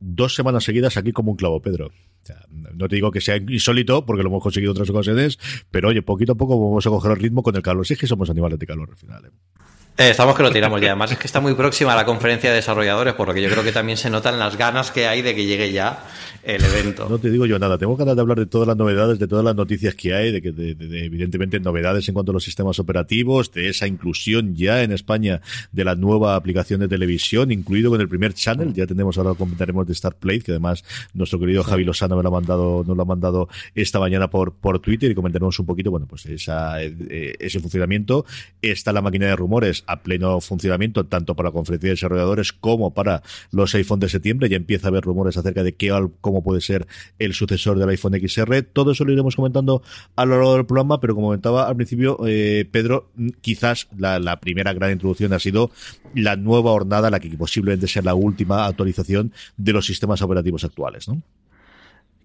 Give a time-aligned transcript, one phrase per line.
[0.00, 1.92] Dos semanas seguidas aquí como un clavo, Pedro.
[2.74, 5.38] no te digo que sea insólito, porque lo hemos conseguido otras ocasiones,
[5.70, 7.86] pero oye, poquito a poco vamos a coger el ritmo con el calor.
[7.86, 9.26] Si que somos animales de calor al final.
[9.26, 9.30] ¿eh?
[9.98, 10.88] Eh, estamos que lo tiramos ya.
[10.88, 13.62] Además es que está muy próxima la conferencia de desarrolladores, por lo que yo creo
[13.62, 16.04] que también se notan las ganas que hay de que llegue ya
[16.42, 17.08] el evento.
[17.08, 17.76] No te digo yo nada.
[17.78, 20.40] Tengo ganas de hablar de todas las novedades, de todas las noticias que hay, de
[20.40, 20.70] que de,
[21.04, 25.40] evidentemente novedades en cuanto a los sistemas operativos, de esa inclusión ya en España
[25.72, 28.72] de la nueva aplicación de televisión, incluido con el primer channel.
[28.72, 32.32] Ya tenemos ahora comentaremos de Starplay, que además nuestro querido Javi Lozano me lo ha
[32.32, 36.06] mandado, nos lo ha mandado esta mañana por, por Twitter y comentaremos un poquito, bueno,
[36.06, 38.24] pues esa, eh, ese funcionamiento.
[38.62, 42.94] Está la máquina de rumores a pleno funcionamiento, tanto para la conferencia de desarrolladores como
[42.94, 44.48] para los iPhone de septiembre.
[44.48, 45.90] Ya empieza a haber rumores acerca de qué,
[46.30, 46.86] cómo puede ser
[47.18, 48.62] el sucesor del iPhone XR.
[48.62, 49.82] Todo eso lo iremos comentando
[50.16, 54.40] a lo largo del programa, pero como comentaba al principio, eh, Pedro, quizás la, la
[54.40, 55.70] primera gran introducción ha sido
[56.14, 61.08] la nueva hornada, la que posiblemente sea la última actualización de los sistemas operativos actuales,
[61.08, 61.22] ¿no?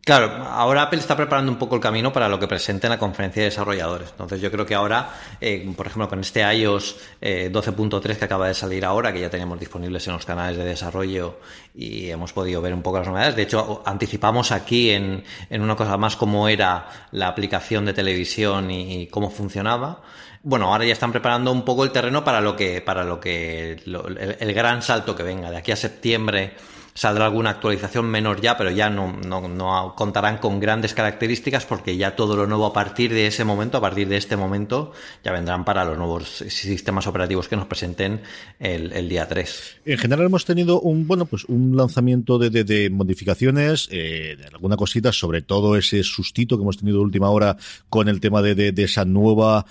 [0.06, 3.00] Claro, ahora Apple está preparando un poco el camino para lo que presente en la
[3.00, 4.12] conferencia de desarrolladores.
[4.12, 5.10] Entonces yo creo que ahora,
[5.42, 9.32] eh, por ejemplo, con este iOS 12.3 eh, que acaba de salir ahora, que ya
[9.32, 11.40] tenemos disponibles en los canales de desarrollo
[11.74, 13.36] y hemos podido ver un poco las novedades.
[13.36, 19.08] De hecho, anticipamos aquí en, una cosa más cómo era la aplicación de televisión y,
[19.08, 20.04] cómo funcionaba
[20.44, 23.72] bueno, ahora ya están preparando un poco el terreno para lo que, para lo que,
[23.72, 25.50] el, gran salto que venga.
[25.50, 26.54] De aquí a septiembre
[26.96, 32.16] saldrá alguna actualización menor ya, pero ya no, no, contarán con grandes características porque ya
[32.16, 35.66] todo lo nuevo a partir de ese momento, a partir de este momento, ya vendrán
[35.66, 38.22] para los nuevos sistemas operativos que nos presenten
[38.60, 39.82] el, día 3.
[39.86, 44.78] En general hemos tenido un, bueno, pues un lanzamiento de, de, modificaciones, eh, de alguna
[44.78, 47.58] cosita, sobre todo ese sustito que hemos tenido de última hora
[47.90, 49.66] con el tema de, de esa nueva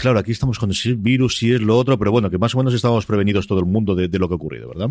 [0.00, 2.58] Claro, aquí estamos con el virus y es lo otro, pero bueno, que más o
[2.58, 4.90] menos estamos prevenidos todo el mundo de, de lo que ha ocurrido, ¿verdad?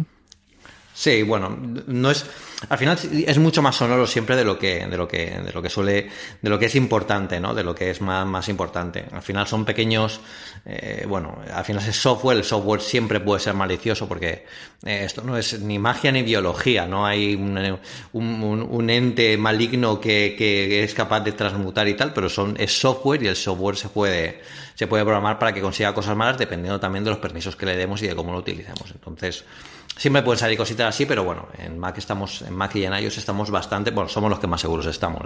[0.99, 2.25] Sí, bueno, no es
[2.67, 5.61] al final es mucho más sonoro siempre de lo que de lo que de lo
[5.61, 6.09] que suele
[6.41, 7.55] de lo que es importante, ¿no?
[7.55, 9.05] De lo que es más, más importante.
[9.09, 10.19] Al final son pequeños
[10.65, 14.45] eh, bueno, al final es software, el software siempre puede ser malicioso porque
[14.85, 17.79] eh, esto no es ni magia ni biología, no hay un,
[18.11, 23.23] un, ente maligno que, que, es capaz de transmutar y tal, pero son es software
[23.23, 24.41] y el software se puede
[24.79, 27.75] se puede programar para que consiga cosas malas dependiendo también de los permisos que le
[27.75, 28.89] demos y de cómo lo utilicemos.
[28.91, 29.43] Entonces,
[29.99, 33.17] Siempre pueden salir cositas así, pero bueno, en Mac estamos, en Mac y en iOS
[33.17, 35.21] estamos bastante, bueno, somos los que más seguros estamos,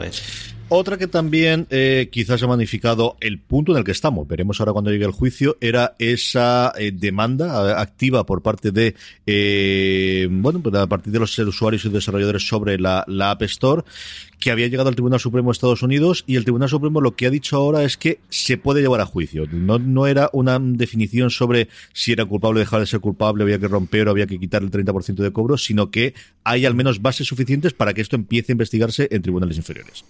[0.70, 4.74] Otra que también eh, quizás ha magnificado el punto en el que estamos, veremos ahora
[4.74, 8.96] cuando llegue el juicio, era esa eh, demanda eh, activa por parte de,
[10.32, 13.84] bueno, pues a partir de los usuarios y desarrolladores sobre la, la App Store,
[14.44, 17.28] que había llegado al Tribunal Supremo de Estados Unidos y el Tribunal Supremo lo que
[17.28, 19.46] ha dicho ahora es que se puede llevar a juicio.
[19.50, 23.58] No, no era una definición sobre si era culpable o dejar de ser culpable, había
[23.58, 27.02] que romper o había que quitar el 30% de cobro, sino que hay al menos
[27.02, 30.04] bases suficientes para que esto empiece a investigarse en tribunales inferiores.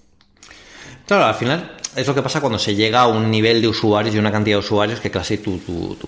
[1.05, 4.15] Claro, al final es lo que pasa cuando se llega a un nivel de usuarios
[4.15, 5.59] y una cantidad de usuarios que casi tu,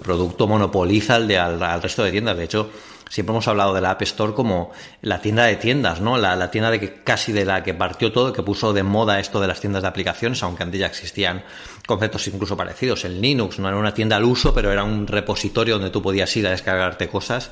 [0.02, 2.36] producto monopoliza al, de, al resto de tiendas.
[2.38, 2.72] De hecho,
[3.10, 4.72] siempre hemos hablado de la App Store como
[5.02, 6.18] la tienda de tiendas, ¿no?
[6.18, 9.40] La, tienda de que casi de la que partió todo, que puso de moda esto
[9.40, 11.44] de las tiendas de aplicaciones, aunque antes ya existían
[11.86, 13.06] conceptos incluso parecidos.
[13.06, 16.36] En Linux no era una tienda al uso, pero era un repositorio donde tú podías
[16.36, 17.52] ir a descargarte cosas.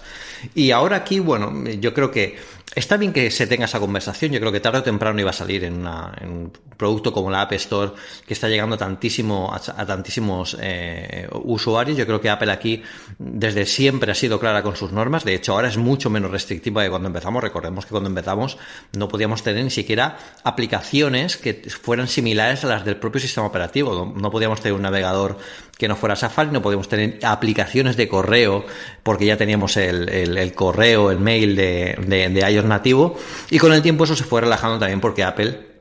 [0.55, 2.37] Y ahora aquí, bueno, yo creo que
[2.75, 4.31] está bien que se tenga esa conversación.
[4.31, 7.53] Yo creo que tarde o temprano iba a salir en, un producto como la App
[7.53, 7.91] Store,
[8.25, 11.97] que está llegando tantísimo, a, tantísimos eh, usuarios.
[11.97, 12.81] Yo creo que Apple aquí
[13.19, 15.23] desde siempre ha sido clara con sus normas.
[15.23, 17.43] De hecho, ahora es mucho menos restrictiva que cuando empezamos.
[17.43, 18.57] Recordemos que cuando empezamos
[18.97, 24.13] no podíamos tener ni siquiera aplicaciones que fueran similares a las del propio sistema operativo
[24.23, 25.37] no podíamos tener un navegador
[25.77, 28.65] que no fuera Safari, no podíamos tener aplicaciones de correo,
[29.03, 33.17] porque ya teníamos el, el, correo, el mail de, de, iOS nativo,
[33.51, 35.73] y con el tiempo eso se fue relajando también porque Apple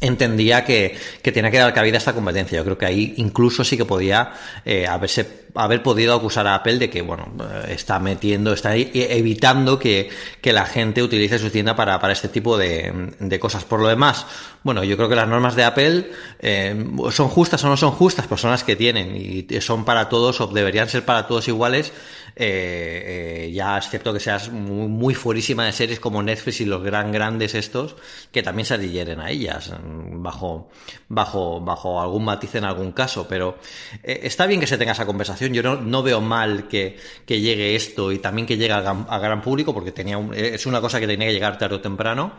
[0.00, 2.58] entendía que, que tenía que dar cabida a esta competencia.
[2.58, 4.32] Yo creo que ahí incluso sí que podía
[4.64, 9.78] eh, haberse, haber podido acusar a Apple de que, bueno, eh, está metiendo, está evitando
[9.78, 10.10] que,
[10.40, 13.64] que la gente utilice su tienda para, para este tipo de, de, cosas.
[13.64, 14.26] Por lo demás,
[14.62, 16.10] bueno, yo creo que las normas de Apple
[16.40, 20.08] eh, son justas o no son justas, pues son las que tienen y son para
[20.08, 21.92] todos o deberían ser para todos iguales
[22.34, 26.64] eh, eh, ya es cierto que seas muy, muy, fuerísima de series como Netflix y
[26.64, 27.96] los gran grandes estos,
[28.30, 30.70] que también se adhieren a ellas, mm, bajo,
[31.08, 33.58] bajo, bajo algún matiz en algún caso, pero
[34.02, 36.96] eh, está bien que se tenga esa conversación, yo no, veo mal que,
[37.26, 41.00] que, llegue esto y también que llegue a, gran público, porque tenía es una cosa
[41.00, 42.32] que tenía que llegar tarde o temprano,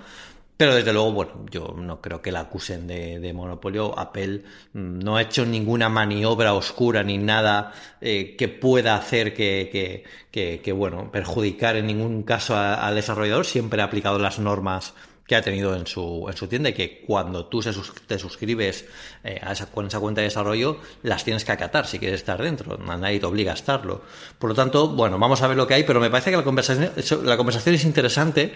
[0.56, 3.98] pero desde luego, bueno, yo no creo que la acusen de, monopolio.
[3.98, 10.04] Apple mm, no ha hecho ninguna maniobra oscura ni nada eh, que pueda hacer que,
[10.32, 13.46] que, bueno, perjudicar en ningún caso al desarrollador.
[13.46, 14.94] Siempre ha aplicado las normas
[15.26, 18.86] que ha tenido en su, en su tienda y que cuando tú te suscribes
[19.24, 22.42] eh, a esa, con esa cuenta de desarrollo las tienes que acatar si quieres estar
[22.42, 24.02] dentro, nadie te obliga a estarlo.
[24.38, 26.44] Por lo tanto, bueno, vamos a ver lo que hay, pero me parece que la
[26.44, 26.92] conversación,
[27.26, 28.54] la conversación es interesante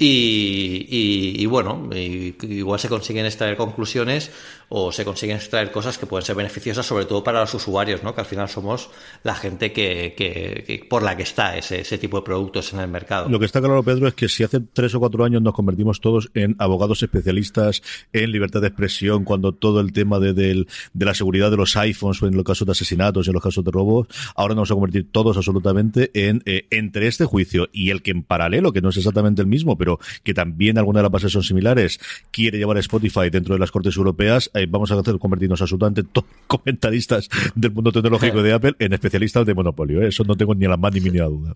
[0.00, 4.30] y, y, bueno, igual se consiguen extraer conclusiones
[4.68, 8.14] o se consiguen extraer cosas que pueden ser beneficiosas, sobre todo para los usuarios, ¿no?
[8.14, 8.90] que al final somos
[9.22, 12.88] la gente que, que, por la que está ese, ese, tipo de productos en el
[12.88, 13.28] mercado.
[13.28, 16.00] Lo que está claro, Pedro, es que si hace tres o cuatro años nos convertimos
[16.00, 17.82] todos en abogados especialistas
[18.12, 21.76] en libertad de expresión, cuando todo el tema de, de, de la seguridad de los
[21.76, 24.70] iPhones, en los casos de asesinatos, y en los casos de robos, ahora nos vamos
[24.70, 28.80] a convertir todos absolutamente en eh, entre este juicio y el que en paralelo, que
[28.80, 32.00] no es exactamente el mismo, pero que también algunas de las bases son similares,
[32.30, 36.28] quiere llevar a Spotify dentro de las Cortes Europeas, eh, vamos a convertirnos absolutamente todos
[36.46, 40.02] comentaristas del mundo tecnológico de Apple en especialistas de monopolio.
[40.02, 40.08] ¿eh?
[40.08, 41.54] Eso no tengo ni la más ni mínima duda.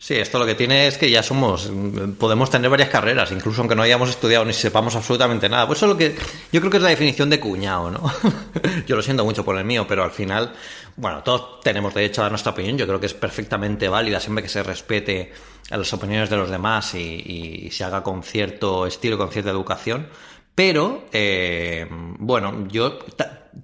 [0.00, 1.72] Sí, esto lo que tiene es que ya somos,
[2.20, 5.66] podemos tener varias carreras, incluso aunque no hayamos estudiado ni sepamos absolutamente nada.
[5.66, 6.14] Pues eso es lo que
[6.52, 8.12] yo creo que es la definición de cuñado, ¿no?
[8.86, 10.52] yo lo siento mucho por el mío, pero al final,
[10.94, 12.78] bueno, todos tenemos derecho a dar nuestra opinión.
[12.78, 15.32] Yo creo que es perfectamente válida siempre que se respete
[15.70, 20.06] a las opiniones de los demás y, se haga con cierto estilo, con cierta educación.
[20.58, 22.98] Pero, eh, bueno, yo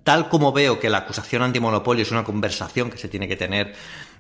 [0.05, 3.75] tal como veo que la acusación antimonopolio es una conversación que se tiene que tener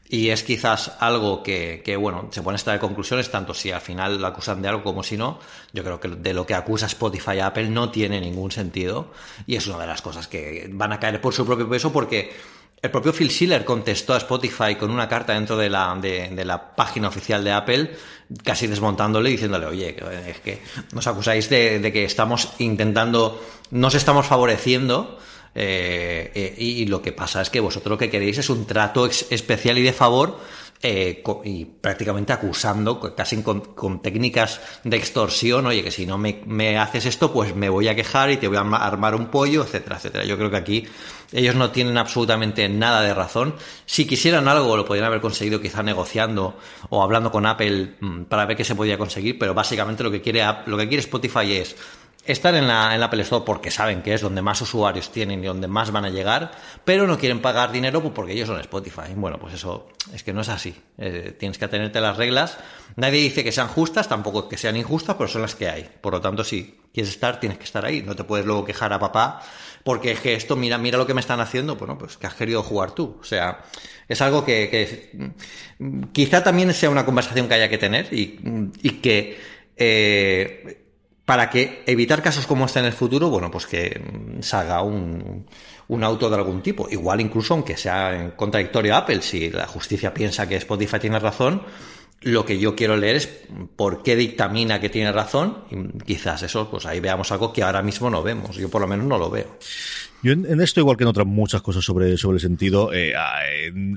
[0.09, 4.21] y es quizás algo que, que, bueno, se pueden extraer conclusiones, tanto si al final
[4.21, 5.39] lo acusan de algo como si no.
[5.73, 9.13] Yo creo que de lo que acusa Spotify a Apple no tiene ningún sentido.
[9.47, 12.33] Y es una de las cosas que van a caer por su propio peso porque
[12.85, 16.77] el propio Phil Schiller contestó a Spotify con una carta dentro de la, de, la
[16.77, 17.97] página oficial de Apple,
[18.43, 19.97] casi desmontándole diciéndole, oye,
[20.29, 20.61] es que
[20.93, 25.19] nos acusáis de, de que estamos intentando, nos estamos favoreciendo
[25.55, 29.07] eh, eh, y lo que pasa es que vosotros lo que queréis es un trato
[29.07, 30.39] especial y de favor
[30.87, 36.77] eh, y prácticamente acusando, casi con, técnicas de extorsión, oye, que si no me, me,
[36.77, 39.97] haces esto, pues me voy a quejar y te voy a armar un pollo, etcétera,
[39.97, 40.25] etcétera.
[40.27, 40.87] Yo creo que aquí
[41.33, 43.55] ellos no tienen absolutamente nada de razón.
[43.87, 46.59] Si quisieran algo, lo podrían haber conseguido quizá negociando
[46.91, 50.21] o hablando con Apple mm, para ver qué se podía conseguir, pero básicamente lo que
[50.21, 51.77] quiere, lo que quiere Spotify es
[52.27, 55.43] estar en la, en la Apple Store porque saben que es donde más usuarios tienen
[55.43, 56.53] y donde más van a llegar,
[56.85, 59.15] pero no quieren pagar dinero pues porque ellos son Spotify.
[59.15, 60.75] Bueno, pues eso es que no es así.
[60.99, 62.59] Eh, tienes que atenerte a las reglas.
[62.97, 65.89] Nadie dice que sean justas, tampoco que sean injustas, pero son las que hay.
[66.01, 68.03] Por lo tanto, si quieres estar, tienes que estar ahí.
[68.03, 69.43] No te puedes luego quejar a papá
[69.85, 72.35] porque es que esto, mira, mira lo que me están haciendo, bueno, pues que has
[72.35, 73.19] querido jugar tú.
[73.21, 73.61] O sea,
[74.09, 75.27] es algo que, que
[76.13, 78.41] quizá también sea una conversación que haya que tener y,
[78.83, 79.39] y que
[79.77, 80.84] eh,
[81.25, 84.03] para que evitar casos como este en el futuro, bueno, pues que
[84.41, 85.47] salga un,
[85.89, 86.89] un auto de algún tipo.
[86.91, 91.63] Igual incluso aunque sea en contradictorio Apple, si la justicia piensa que Spotify tiene razón,
[92.21, 93.29] lo que yo quiero leer es
[93.77, 97.83] por qué dictamina que tiene razón y quizás eso, pues ahí veamos algo que ahora
[97.83, 98.57] mismo no vemos.
[98.57, 99.59] Yo por lo menos no lo veo.
[100.25, 103.13] Yo en, esto, igual que en otras muchas cosas sobre, sobre el sentido, eh,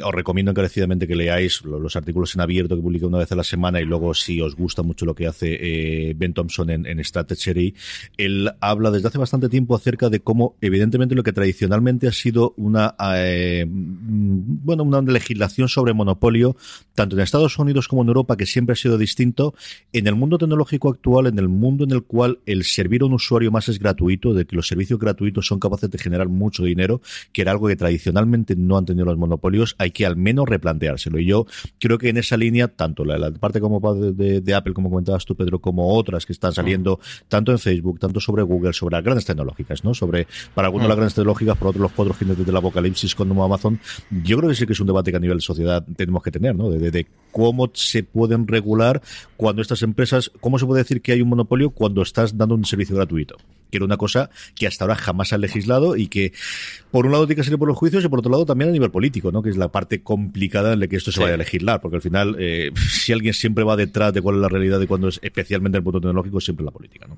[0.03, 3.45] os recomiendo encarecidamente que leáis los, artículos en abierto que publica una vez a la
[3.45, 7.01] semana y luego si os gusta mucho lo que hace eh, Ben Thompson en, en
[7.01, 7.73] Strategy,
[8.17, 12.53] él habla desde hace bastante tiempo acerca de cómo evidentemente lo que tradicionalmente ha sido
[12.57, 16.57] una, eh, bueno, una legislación sobre monopolio,
[16.93, 19.55] tanto en Estados Unidos como en Europa, que siempre ha sido distinto,
[19.93, 23.13] en el mundo tecnológico actual, en el mundo en el cual el servir a un
[23.13, 26.63] usuario más es gratuito, de que los servicios gratuitos son capaces de generar generar mucho
[26.63, 30.47] dinero, que era algo que tradicionalmente no han tenido los monopolios, hay que al menos
[30.47, 31.19] replanteárselo.
[31.19, 31.45] Y yo
[31.79, 35.59] creo que en esa línea, tanto la, parte como de, Apple, como comentabas tú, Pedro,
[35.59, 39.83] como otras que están saliendo tanto en Facebook, tanto sobre Google, sobre las grandes tecnológicas,
[39.83, 39.93] ¿no?
[39.93, 43.79] Sobre, para algunos las grandes tecnológicas, para otros los cuatro jinetes del apocalipsis como Amazon,
[44.23, 46.31] yo creo que sí que es un debate que a nivel de sociedad tenemos que
[46.31, 46.69] tener, ¿no?
[46.69, 49.01] de, de cómo se pueden regular
[49.35, 52.65] cuando estas empresas, cómo se puede decir que hay un monopolio cuando estás dando un
[52.65, 53.37] servicio gratuito
[53.69, 56.33] que era una cosa que hasta ahora jamás ha legislado y que
[56.91, 58.73] por un lado tiene que salir por los juicios y por otro lado también a
[58.73, 59.41] nivel político, ¿no?
[59.41, 62.01] que es la parte complicada en la que esto se vaya a legislar, porque al
[62.01, 65.19] final eh, si alguien siempre va detrás de cuál es la realidad de cuando es
[65.21, 67.07] especialmente el punto tecnológico, siempre la política.
[67.07, 67.17] ¿no?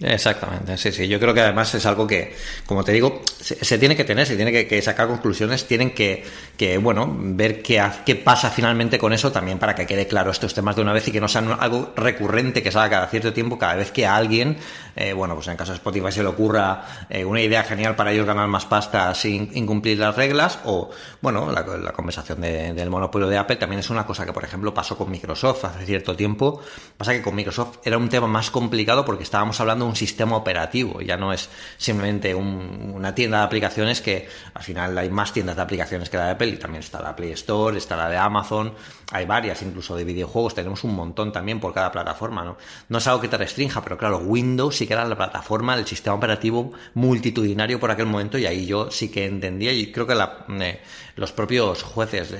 [0.00, 1.06] Exactamente, sí, sí.
[1.06, 2.34] Yo creo que además es algo que,
[2.66, 6.24] como te digo, se, tiene que tener, se tiene que, sacar conclusiones, tienen que,
[6.56, 10.52] que bueno, ver qué, qué pasa finalmente con eso también para que quede claro estos
[10.52, 13.56] temas de una vez y que no sean algo recurrente que salga cada cierto tiempo,
[13.56, 14.56] cada vez que a alguien,
[14.96, 18.10] eh, bueno, pues en caso de Spotify se le ocurra eh, una idea genial para
[18.10, 23.38] ellos ganar más pasta sin incumplir las reglas, o, bueno, la, conversación del monopolio de
[23.38, 26.60] Apple también es una cosa que, por ejemplo, pasó con Microsoft hace cierto tiempo.
[26.96, 31.00] Pasa que con Microsoft era un tema más complicado porque estábamos hablando un sistema operativo,
[31.00, 35.62] ya no es simplemente una tienda de aplicaciones que al final hay más tiendas de
[35.62, 38.74] aplicaciones que la de Apple y también está la Play Store, está la de Amazon,
[39.12, 42.56] hay varias incluso de videojuegos, tenemos un montón también por cada plataforma, ¿no?
[42.88, 45.86] No es algo que te restrinja, pero claro, Windows sí que era la plataforma, el
[45.86, 50.14] sistema operativo multitudinario por aquel momento y ahí yo sí que entendía y creo que
[50.14, 50.80] eh,
[51.16, 52.34] los propios jueces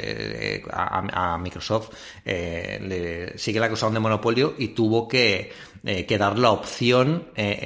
[0.70, 1.90] a, Microsoft
[2.24, 5.52] eh, le, sí que la acusaron de monopolio y tuvo que
[5.86, 7.58] eh, dar la opción eh,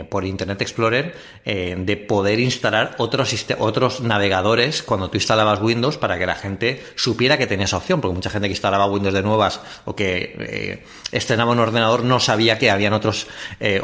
[0.00, 6.18] eh, por Internet Explorer de poder instalar otros, otros navegadores cuando tú instalabas Windows para
[6.18, 9.22] que la gente supiera que tenía esa opción, porque mucha gente que instalaba Windows de
[9.22, 10.82] nuevas o que
[11.12, 13.28] estrenaba un ordenador no sabía que habían otros,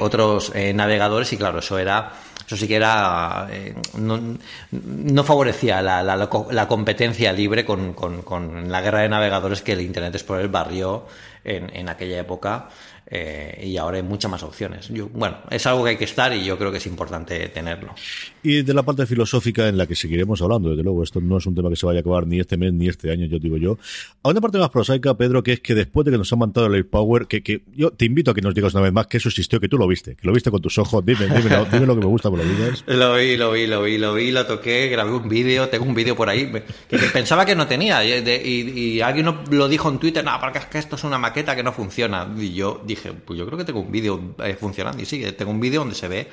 [0.01, 2.15] otros navegadores y claro, eso era
[2.53, 3.49] eso sí que era
[3.97, 10.15] no, favorecía la, la, competencia libre con, con, la guerra de navegadores que el Internet
[10.15, 11.07] Explorer barrió
[11.45, 12.69] en, en aquella época
[13.15, 14.89] eh, y ahora hay muchas más opciones.
[14.89, 17.95] Yo, bueno, es algo que hay que estar y yo creo que es importante tenerlo.
[18.43, 21.45] Y de la parte filosófica en la que seguiremos hablando, desde luego, esto no es
[21.45, 23.59] un tema que se vaya a acabar ni este mes ni este año, yo digo
[23.59, 23.77] yo.
[24.23, 26.69] A una parte más prosaica, Pedro, que es que después de que nos han mandado
[26.69, 29.19] el AirPower, que, que yo te invito a que nos digas una vez más que
[29.19, 31.85] eso existió, que tú lo viste, que lo viste con tus ojos, dime, dime, dime
[31.85, 32.83] lo que me gusta por lo digas.
[32.87, 35.95] Lo vi, lo vi, lo vi, lo vi, lo toqué, grabé un vídeo, tengo un
[35.95, 36.51] vídeo por ahí,
[36.89, 40.67] que, pensaba que no tenía, y, y, alguien lo dijo en Twitter, no, porque es
[40.67, 42.33] que esto es una maqueta que no funciona.
[42.39, 45.03] Y yo dije, pues yo creo que tengo un vídeo eh, funcionando.
[45.03, 46.29] Y sí, tengo un vídeo donde se ve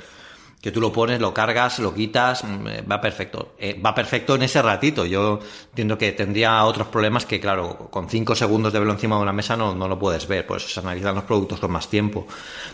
[0.61, 3.53] que tú lo pones, lo cargas, lo quitas, mm, eh, va perfecto.
[3.57, 5.05] Eh, va perfecto en ese ratito.
[5.05, 5.39] Yo
[5.69, 9.31] entiendo que tendría otros problemas que, claro, con 5 segundos de verlo encima de una
[9.31, 12.27] mesa no, no lo puedes ver, por eso se analizan los productos con más tiempo.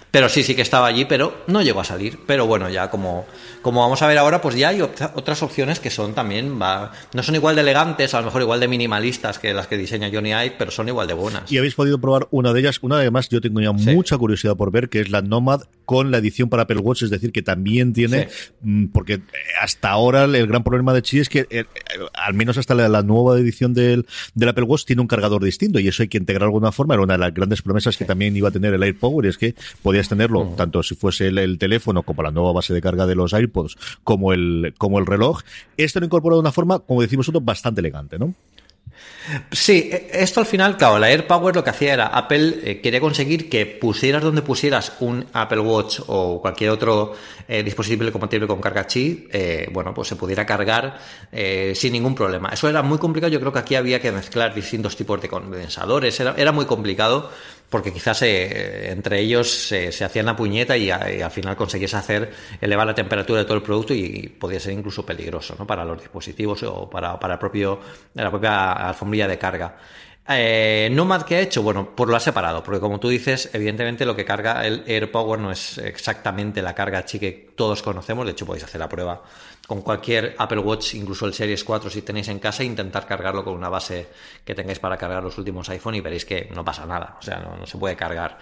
[0.10, 2.20] Pero sí, sí que estaba allí, pero no llegó a salir.
[2.26, 3.26] Pero bueno, ya como,
[3.62, 7.22] como vamos a ver ahora, pues ya hay otras opciones que son también, va, no
[7.22, 10.30] son igual de elegantes, a lo mejor igual de minimalistas que las que diseña Johnny
[10.32, 11.52] Ive, pero son igual de buenas.
[11.52, 14.72] Y habéis podido probar una de ellas, una además yo tengo ya mucha curiosidad por
[14.72, 17.75] ver, que es la Nomad con la edición para Apple Watch, es decir, que también
[17.94, 18.28] tiene,
[18.62, 19.22] mm, porque
[19.62, 21.66] hasta ahora el gran problema de Chi es que, eh,
[22.14, 25.88] al menos hasta la, nueva edición del, del, Apple Watch, tiene un cargador distinto y
[25.88, 26.94] eso hay que integrar de alguna forma.
[26.94, 29.38] Era una de las grandes promesas que también iba a tener el AirPower, y es
[29.38, 33.16] que podías tenerlo tanto si fuese el, teléfono como la nueva base de carga de
[33.16, 35.42] los AirPods, como el, como el reloj.
[35.78, 38.34] Esto lo incorpora de una forma, como decimos nosotros, bastante elegante, ¿no?
[39.52, 43.00] Sí, e, esto al final, claro, la AirPower lo que hacía era, Apple eh, quería
[43.00, 47.14] conseguir que pusieras donde pusieras un Apple Watch o cualquier otro
[47.48, 51.00] eh, compatible con carga Qi, eh, bueno, pues se pudiera cargar
[51.74, 52.50] sin ningún problema.
[52.50, 56.20] Eso era muy complicado, yo creo que aquí había que mezclar distintos tipos de condensadores,
[56.20, 57.30] era, era muy complicado
[57.70, 62.86] porque quizás eh, entre ellos se hacían la puñeta y, al final conseguías hacer elevar
[62.88, 65.66] la temperatura de todo el producto y, podía ser incluso peligroso ¿no?
[65.66, 67.80] para los dispositivos o para, para el propio,
[68.14, 69.78] la propia alfombrilla de carga.
[70.28, 71.62] Eh, Nomad, ¿qué ha hecho?
[71.62, 75.40] Bueno, pues lo ha separado, porque como tú dices, evidentemente lo que carga el AirPower
[75.40, 79.22] no es exactamente la carga chi que todos conocemos, de hecho podéis hacer la prueba
[79.68, 83.54] con cualquier Apple Watch, incluso el Series 4 si tenéis en casa, intentar cargarlo con
[83.54, 84.08] una base
[84.44, 87.40] que tengáis para cargar los últimos iPhone y veréis que no pasa nada, o sea,
[87.40, 88.40] no, se puede cargar.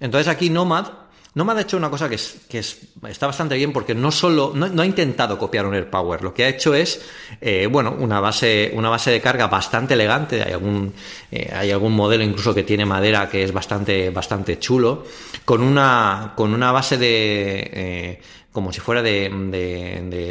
[0.00, 0.86] Entonces aquí Nomad
[1.32, 4.52] Nomad ha hecho una cosa que, es, que es, está bastante bien porque no solo
[4.54, 7.00] no, ha intentado copiar un AirPower, lo que ha hecho es
[7.40, 10.42] eh, bueno una base una base de carga bastante elegante.
[10.42, 10.92] Hay algún
[11.30, 15.04] eh, hay algún modelo incluso que tiene madera que es bastante bastante chulo
[15.44, 18.20] con una con una base de eh,
[18.52, 19.30] como si fuera de,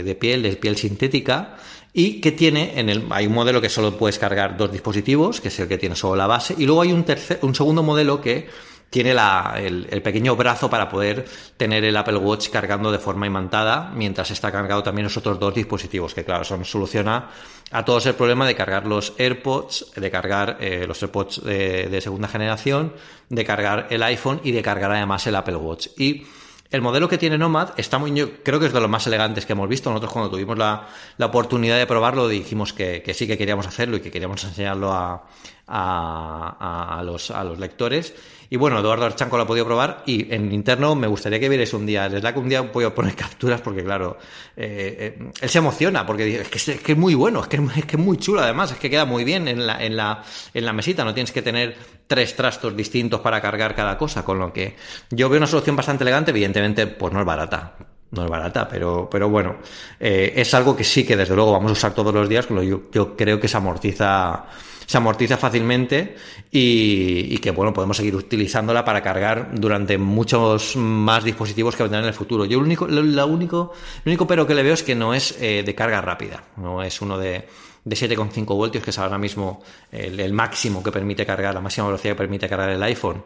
[0.03, 1.57] de, piel, de piel sintética,
[1.93, 5.47] y que tiene, en el, hay un modelo que solo puedes cargar dos dispositivos, que
[5.47, 8.19] es el que tiene solo la base, y luego hay un, tercer, un segundo modelo
[8.21, 8.49] que
[8.89, 11.25] tiene la, el, pequeño brazo para poder
[11.57, 15.53] tener el Apple Watch cargando de forma imantada mientras está cargado también los otros dos
[15.53, 17.29] dispositivos, que claro, son soluciona
[17.71, 22.27] a todos el problema de cargar los AirPods, de cargar eh, los AirPods de, segunda
[22.27, 22.93] generación,
[23.29, 25.87] de cargar el iPhone y de cargar además el Apple Watch.
[25.97, 26.23] Y
[26.71, 28.11] el modelo que tiene Nomad está muy,
[28.43, 29.89] creo que es de los más elegantes que hemos visto.
[29.89, 30.87] Nosotros cuando tuvimos la,
[31.19, 35.25] oportunidad de probarlo dijimos que, sí que queríamos hacerlo y que queríamos enseñarlo a,
[35.67, 38.13] a, los, a los lectores.
[38.51, 41.71] Y bueno, Eduardo Archanco lo ha podido probar y en interno me gustaría que vierais
[41.73, 44.17] un día, desde la que un día puedo poner capturas porque claro,
[44.57, 47.85] eh, eh, él se emociona porque dice, es que es, muy bueno, es que, es
[47.85, 50.65] que es muy chulo además, es que queda muy bien en la, en, la, en
[50.65, 51.77] la mesita, no tienes que tener
[52.07, 54.75] tres trastos distintos para cargar cada cosa, con lo que
[55.11, 57.75] yo veo una solución bastante elegante, evidentemente pues no es barata,
[58.09, 59.57] no es barata, pero, pero bueno,
[59.99, 62.89] eh, es algo que sí que desde luego vamos a usar todos los días, yo,
[62.91, 64.47] yo creo que se amortiza
[64.89, 66.15] se amortiza fácilmente
[66.49, 72.07] y, que bueno, podemos seguir utilizándola para cargar durante muchos más dispositivos que vendrán en
[72.07, 72.43] el futuro.
[72.45, 73.71] Yo lo único, lo, único,
[74.03, 77.03] único pero que le veo es que no es eh, de carga rápida, no es
[77.03, 77.47] uno de,
[77.85, 82.13] de 7,5 voltios, que es ahora mismo el, máximo que permite cargar, la máxima velocidad
[82.13, 83.23] que permite cargar el iPhone.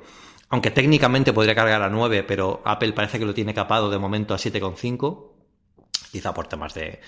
[0.50, 4.34] Aunque técnicamente podría cargar a 9, pero Apple parece que lo tiene capado de momento
[4.34, 5.32] a 7,5
[6.13, 7.00] quizá por temas de,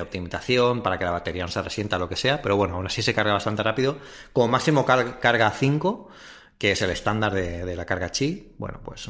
[0.00, 3.02] optimización, para que la batería no se resienta, lo que sea, pero bueno, aún así
[3.02, 3.98] se carga bastante rápido.
[4.32, 6.08] Como máximo carga 5,
[6.58, 9.08] que es el estándar de, la carga Qi, bueno, pues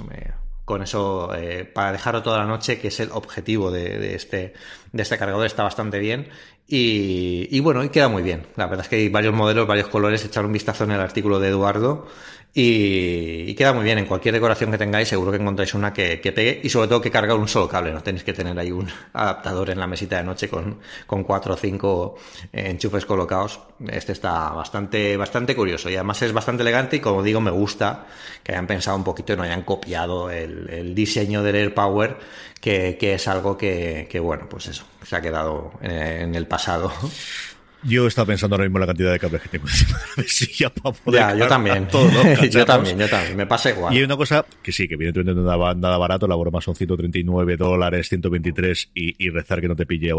[0.64, 4.54] con eso, eh, para dejarlo toda la noche, que es el objetivo de, este,
[4.90, 6.30] de este cargador, está bastante bien.
[6.66, 8.46] Y, y, bueno, y queda muy bien.
[8.56, 10.24] La verdad es que hay varios modelos, varios colores.
[10.24, 12.06] Echar un vistazo en el artículo de Eduardo
[12.54, 13.98] y, queda muy bien.
[13.98, 17.10] En cualquier decoración que tengáis, seguro que encontráis una que, pegue y sobre todo que
[17.10, 17.92] carga un solo cable.
[17.92, 21.54] No tenéis que tener ahí un adaptador en la mesita de noche con, con cuatro
[21.54, 22.16] o cinco
[22.52, 23.60] enchufes colocados.
[23.88, 28.06] Este está bastante, bastante curioso y además es bastante elegante y como digo, me gusta
[28.42, 32.16] que hayan pensado un poquito y no hayan copiado el, diseño del Air Power,
[32.60, 36.92] que, es algo que, que, bueno, pues eso, se ha quedado en el pasado.
[37.84, 40.22] Yo estaba pensando ahora mismo en la cantidad de cables que tengo encima de la
[40.22, 41.20] mesilla para poder.
[41.20, 41.88] Ya, yo también.
[42.50, 43.36] yo también, yo también.
[43.36, 43.92] Me pasa igual.
[43.92, 46.26] Y hay una cosa que sí, que evidentemente no nada, nada barato.
[46.26, 50.12] La broma son 139 dólares, 123 y, y rezar que no te pille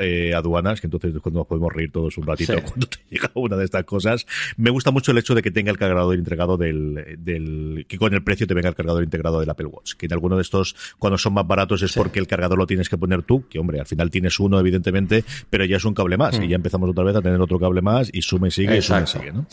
[0.00, 3.56] eh, aduanas, que entonces cuando nos podemos reír todos un ratito cuando te llega una
[3.56, 4.26] de estas cosas.
[4.56, 7.86] Me gusta mucho el hecho de que tenga el cargador integrado del, del.
[7.88, 9.94] que con el precio te venga el cargador integrado del Apple Watch.
[9.94, 12.88] Que en alguno de estos, cuando son más baratos, es porque el cargador lo tienes
[12.88, 13.46] que poner tú.
[13.48, 16.36] Que hombre, al final tienes uno, evidentemente, pero ya es un cable más.
[16.36, 16.48] Y mm.
[16.48, 19.02] ya empezamos otra vez a tener otro cable más y sume y sigue y sume
[19.02, 19.46] y sigue, ¿no?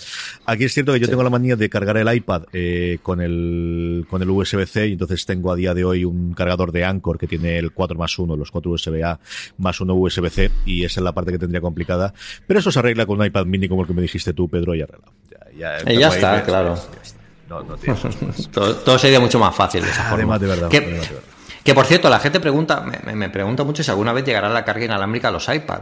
[0.45, 4.05] Aquí es cierto que yo tengo la manía de cargar el iPad eh, con el
[4.09, 7.27] con el USB-C y entonces tengo a día de hoy un cargador de Anchor que
[7.27, 9.19] tiene el 4 más 1, los 4 USB-A
[9.57, 12.13] más 1 USB-C y esa es la parte que tendría complicada.
[12.47, 14.75] Pero eso se arregla con un iPad mini como el que me dijiste tú, Pedro,
[14.75, 15.13] y arreglado.
[15.57, 16.75] Ya, ya, ya está, claro.
[17.49, 17.75] No, no
[18.51, 20.35] todo, sería mucho más fácil de esa forma.
[20.35, 20.69] Además, de verdad.
[20.69, 21.01] Que
[21.73, 25.27] por cierto, la gente pregunta, me, pregunta mucho si alguna vez llegará la carga inalámbrica
[25.27, 25.81] a los iPad.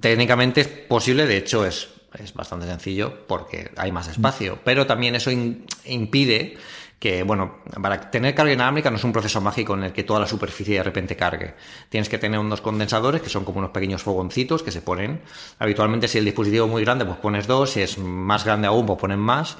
[0.00, 1.88] Técnicamente es posible, de hecho es,
[2.18, 6.56] es bastante sencillo porque hay más espacio, pero también eso impide
[6.98, 10.20] que, bueno, para tener carga inalámbrica no es un proceso mágico en el que toda
[10.20, 11.54] la superficie de repente cargue.
[11.88, 15.20] Tienes que tener unos condensadores que son como unos pequeños fogoncitos que se ponen.
[15.58, 18.86] Habitualmente si el dispositivo es muy grande, pues pones dos, si es más grande aún,
[18.86, 19.56] pues ponen más.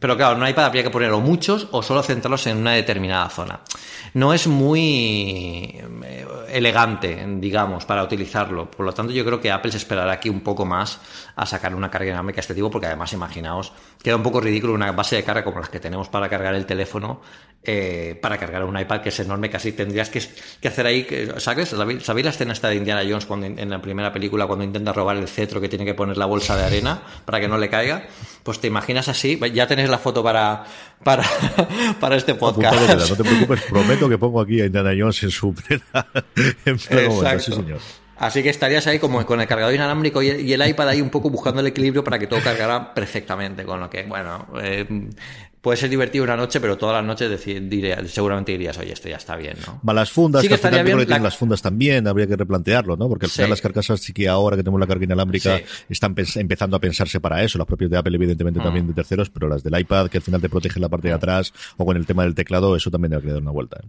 [0.00, 3.60] Pero claro, un iPad habría que ponerlo muchos o solo centrarlos en una determinada zona.
[4.14, 8.70] No es muy eh, elegante, digamos, para utilizarlo.
[8.70, 11.00] Por lo tanto, yo creo que Apple se esperará aquí un poco más
[11.36, 14.74] a sacar una carga dinámica de este tipo, porque además, imaginaos, queda un poco ridículo
[14.74, 17.20] una base de carga como las que tenemos para cargar el teléfono,
[17.66, 20.18] eh, para cargar un iPad que es enorme, casi tendrías que,
[20.68, 21.06] hacer ahí,
[21.38, 21.70] ¿sabes?
[21.70, 25.16] ¿Sabéis la escena esta de Indiana Jones cuando, en la primera película cuando intenta robar
[25.16, 28.06] el cetro que tiene que poner la bolsa de arena para que no le caiga?
[28.42, 30.64] Pues te imaginas así, ya tenés la foto para,
[31.02, 31.24] para,
[32.00, 33.10] para este podcast.
[33.10, 36.06] no te preocupes, prometo que pongo aquí a Indiana Jones en su plena,
[36.66, 37.80] en sí señor.
[38.16, 41.30] Así que estarías ahí como con el cargador inalámbrico y el iPad ahí un poco
[41.30, 43.64] buscando el equilibrio para que todo cargara perfectamente.
[43.64, 44.86] Con lo que, bueno, eh,
[45.64, 47.40] puede ser divertido una noche, pero todas las noches
[48.12, 49.94] seguramente dirías, oye, esto ya está bien, ¿no?
[49.94, 53.08] las fundas, sí que, estaría bien, las fundas también, habría que replantearlo, ¿no?
[53.08, 56.76] Porque al final las carcasas sí que ahora que tenemos la carga inalámbrica están empezando
[56.76, 57.56] a pensarse para eso.
[57.56, 58.62] Las propias de Apple, evidentemente, mm.
[58.62, 61.14] también de terceros, pero las del iPad, que al final te protegen la parte de
[61.14, 61.16] mm.
[61.16, 63.80] atrás, o con el tema del teclado, eso también debe que dar una vuelta.
[63.82, 63.88] ¿eh?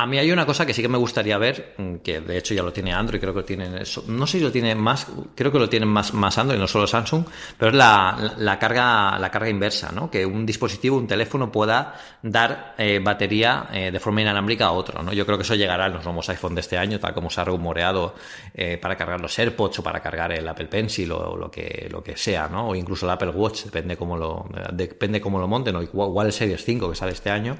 [0.00, 2.54] A mí hay una cosa que sí que me gustaría ver, mm, que de hecho
[2.54, 5.50] ya lo tiene Android, creo que lo tienen, no sé si lo tiene más, creo
[5.50, 7.24] que lo tienen más, más Android, no solo Samsung,
[7.58, 10.08] pero es la, la carga, la carga inversa, ¿no?
[10.08, 15.02] Que un dispositivo, un teléfono pueda dar eh, batería eh, de forma inalámbrica a otro,
[15.02, 15.12] ¿no?
[15.12, 17.40] Yo creo que eso llegará en los nuevos iPhone de este año, tal como se
[17.40, 18.14] ha rumoreado
[18.54, 22.04] eh, para cargar los AirPods o para cargar el Apple Pencil o, lo que, lo
[22.04, 22.68] que sea, ¿no?
[22.68, 26.32] O incluso el Apple Watch, depende cómo lo, depende cómo lo monten, o igual el
[26.32, 27.58] Series 5 que sale este año.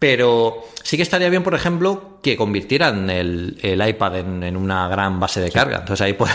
[0.00, 5.18] Pero sí que estaría bien, por ejemplo, que convirtieran el, el iPad en, una gran
[5.18, 5.78] base de carga.
[5.78, 6.30] Entonces ahí pues,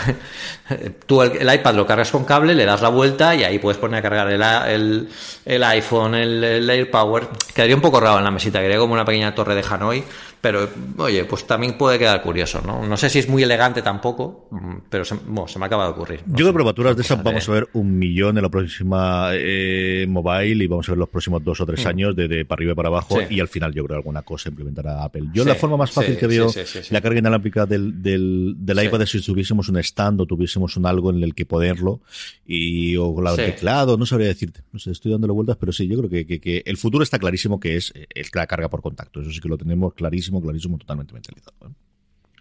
[1.06, 4.00] tú el, iPad lo cargas con cable, le das la vuelta y ahí puedes poner
[4.00, 5.08] a cargar el,
[5.44, 7.28] el, iPhone, el, AirPower.
[7.54, 10.04] Quedaría un poco raro en la mesita, quedaría como una pequeña torre de Hanoi
[10.46, 10.68] pero,
[10.98, 12.86] oye, pues también puede quedar curioso, ¿no?
[12.86, 14.48] No sé si es muy elegante tampoco,
[14.88, 16.20] pero se, se me acaba de ocurrir.
[16.26, 20.62] Yo de probaturas de esas vamos a ver un millón en la próxima eh, mobile
[20.62, 21.88] y vamos a ver los próximos dos o tres mm.
[21.88, 24.48] años de, para arriba y para abajo y al final yo creo que alguna cosa
[24.48, 25.24] implementará Apple.
[25.32, 26.52] Yo la forma más fácil que veo
[26.90, 30.86] la carga inalámbrica del, del, del iPad es si tuviésemos un stand o tuviésemos un
[30.86, 32.00] algo en el que poderlo
[32.44, 34.62] y o el teclado, no sabría decirte.
[34.72, 37.18] No sé, estoy dándole vueltas, pero sí, yo creo que, que, que el futuro está
[37.18, 39.20] clarísimo que es el, la carga por contacto.
[39.20, 41.56] Eso sí que lo tenemos clarísimo clarísimo, totalmente mentalizado.
[41.68, 41.72] ¿eh?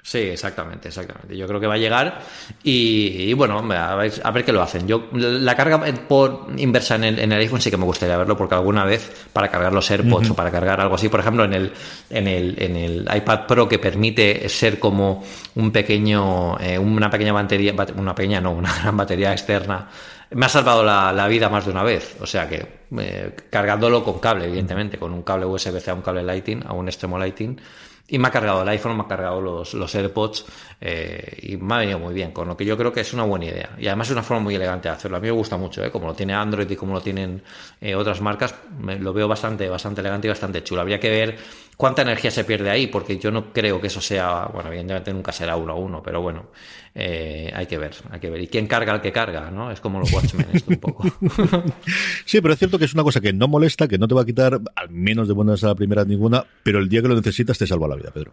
[0.06, 1.36] Sí, exactamente, exactamente.
[1.36, 2.22] Yo creo que va a llegar
[2.62, 4.88] y, bueno, a ver, a ver, qué lo hacen.
[4.88, 8.38] Yo la carga por inversa en el, en el, iPhone sí que me gustaría verlo
[8.38, 11.54] porque alguna vez para cargar los AirPods o para cargar algo así, por ejemplo, en
[11.54, 11.74] el,
[12.12, 15.24] en el, en el iPad Pro que permite ser como
[15.56, 19.88] un pequeño, eh, una pequeña batería, una pequeña no, una gran batería externa
[20.32, 22.18] me ha salvado la, vida más de una vez.
[22.22, 22.64] O sea que
[23.00, 26.88] eh, cargándolo con cable, evidentemente, con un cable USB-C a un cable Lighting, a un
[26.88, 27.60] extremo Lighting.
[28.08, 30.46] Y me ha cargado el iPhone, me ha cargado los, los AirPods
[30.80, 33.24] eh, y me ha venido muy bien, con lo que yo creo que es una
[33.24, 33.72] buena idea.
[33.80, 35.18] Y además es una forma muy elegante de hacerlo.
[35.18, 35.90] A mí me gusta mucho, ¿eh?
[35.90, 37.42] como lo tiene Android y como lo tienen
[37.82, 38.54] eh, otras marcas,
[39.00, 40.82] lo veo bastante, bastante elegante y bastante chulo.
[40.82, 41.38] Habría que ver
[41.78, 45.32] cuánta energía se pierde ahí, porque yo no creo que eso sea, bueno, evidentemente nunca
[45.32, 46.46] será uno a uno, pero bueno,
[46.98, 48.42] eh, hay que ver, hay que ver.
[48.42, 49.52] ¿Y quién carga al que carga?
[49.52, 49.70] ¿no?
[49.70, 51.04] Es como los Watchmen, esto un poco.
[52.26, 54.22] sí, pero es cierto que es una cosa que no molesta, que no te va
[54.22, 57.16] a quitar, al menos de buenas a la primera ninguna, pero el día que lo
[57.16, 58.32] necesitas te salva la vida, Pedro.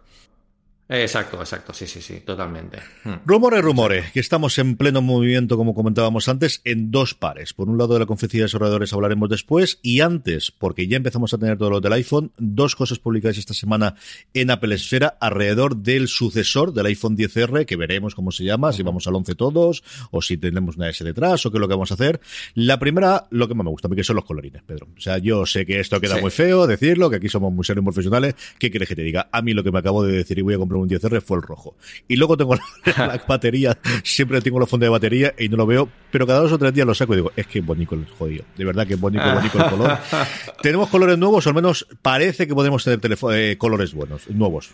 [0.95, 2.79] Exacto, exacto, sí, sí, sí, totalmente.
[3.05, 3.15] Hmm.
[3.25, 7.55] Rumores, rumores, que estamos en pleno movimiento, como comentábamos antes, en dos pares.
[7.55, 11.33] Por un lado de la conferencia de desarrolladores hablaremos después, y antes, porque ya empezamos
[11.33, 13.95] a tener todo lo del iPhone, dos cosas publicadas esta semana
[14.35, 18.83] en Apple Esfera alrededor del sucesor del iPhone 10R, que veremos cómo se llama, si
[18.83, 21.75] vamos al 11 todos, o si tenemos una S detrás, o qué es lo que
[21.75, 22.21] vamos a hacer.
[22.53, 24.89] La primera, lo que más me gusta a mí, que son los colorines, Pedro.
[24.95, 27.83] O sea, yo sé que esto queda muy feo decirlo, que aquí somos muy serios
[27.83, 29.31] profesionales, ¿qué quieres que te diga?
[29.33, 31.39] A mí lo que me acabo de decir y voy a comprar un 10R fue
[31.39, 31.75] el rojo.
[32.09, 35.89] Y luego tengo la, batería, siempre tengo la funda de batería y no lo veo,
[36.11, 38.07] pero cada dos o tres días lo saco y digo, es que es bonito el
[38.07, 38.45] jodido.
[38.57, 39.99] De verdad que es bonito, bonito el color.
[40.63, 43.01] Tenemos colores nuevos, o al menos parece que podemos tener
[43.33, 44.71] eh, colores buenos, nuevos.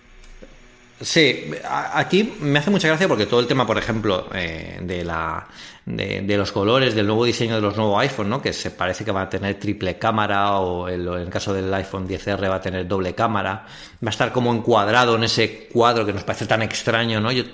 [1.01, 5.47] Sí, aquí me hace mucha gracia porque todo el tema, por ejemplo, eh, de la
[5.89, 8.43] de, los colores, del nuevo diseño de los nuevos iPhone, ¿no?
[8.43, 12.07] Que se parece que va a tener triple cámara o en el caso del iPhone
[12.07, 13.65] 10R va a tener doble cámara,
[14.05, 17.33] va a estar como encuadrado en ese cuadro que nos parece tan extraño, ¿no?
[17.33, 17.45] Yo,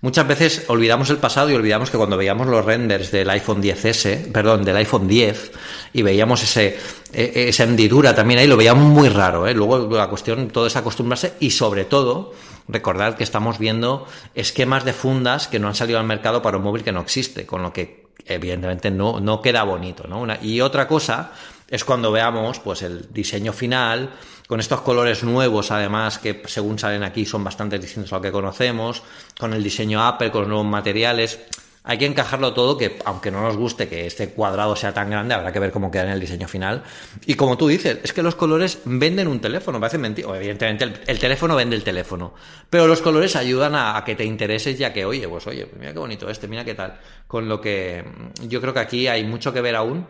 [0.00, 4.30] Muchas veces olvidamos el pasado y olvidamos que cuando veíamos los renders del iPhone 10S,
[4.30, 5.50] perdón, del iPhone 10
[5.92, 6.78] y veíamos ese,
[7.12, 9.48] e, esa hendidura también ahí, lo veíamos muy raro.
[9.48, 9.54] ¿eh?
[9.54, 12.32] Luego la cuestión, todo es acostumbrarse y sobre todo
[12.68, 14.06] recordad que estamos viendo
[14.36, 17.44] esquemas de fundas que no han salido al mercado para un móvil que no existe,
[17.44, 20.04] con lo que evidentemente no, no queda bonito.
[20.06, 20.24] ¿no?
[20.40, 21.32] y otra cosa
[21.70, 24.10] es cuando veamos pues el diseño final
[24.48, 28.32] con estos colores nuevos además que según salen aquí son bastante distintos a lo que
[28.32, 29.02] conocemos,
[29.38, 31.38] con el diseño Apple, con los nuevos materiales.
[31.84, 35.34] Hay que encajarlo todo, que aunque no nos guste que este cuadrado sea tan grande,
[35.34, 36.82] habrá que ver cómo queda en el diseño final.
[37.24, 40.34] Y como tú dices, es que los colores venden un teléfono, hace mentira.
[40.36, 42.34] Evidentemente el, teléfono vende el teléfono,
[42.68, 45.98] pero los colores ayudan a, que te intereses ya que, oye, pues oye, mira qué
[45.98, 46.98] bonito este, mira qué tal.
[47.26, 48.04] Con lo que
[48.46, 50.06] yo creo que aquí hay mucho que ver aún.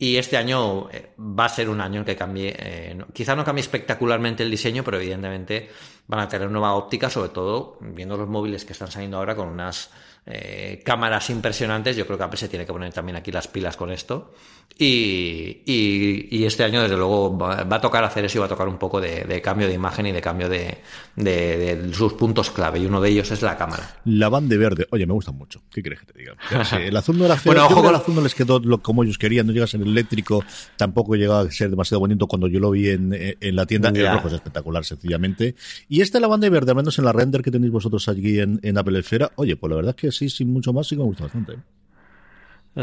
[0.00, 3.44] Y este año eh, va a ser un año en que cambie, eh, quizá no
[3.44, 5.70] cambie espectacularmente el diseño, pero evidentemente
[6.06, 9.48] van a tener nueva óptica, sobre todo viendo los móviles que están saliendo ahora con
[9.48, 9.90] unas
[10.30, 11.96] eh, cámaras impresionantes.
[11.96, 14.34] Yo creo que Apple se tiene que poner también aquí las pilas con esto.
[14.80, 18.68] Y, y, este año, desde luego, va, a tocar hacer eso y va a tocar
[18.68, 20.78] un poco de, cambio de imagen y de cambio de,
[21.16, 22.78] de, sus puntos clave.
[22.78, 23.96] Y uno de ellos es la cámara.
[24.04, 25.62] La banda verde, oye, me gusta mucho.
[25.72, 26.36] ¿Qué quieres que te diga?
[26.78, 27.54] el azul no era feo.
[27.54, 29.46] Bueno, ojo, el azul no les quedó como ellos querían.
[29.46, 30.44] No llega a ser eléctrico,
[30.76, 33.88] tampoco llegaba a ser demasiado bonito cuando yo lo vi en, en la tienda.
[33.88, 35.56] El rojo es espectacular, sencillamente.
[35.88, 38.78] Y esta lavanda verde, al menos en la render que tenéis vosotros allí en, en
[38.78, 41.24] Apple Esfera, oye, pues la verdad es que sí, sin mucho más, sí me gusta
[41.24, 41.56] bastante.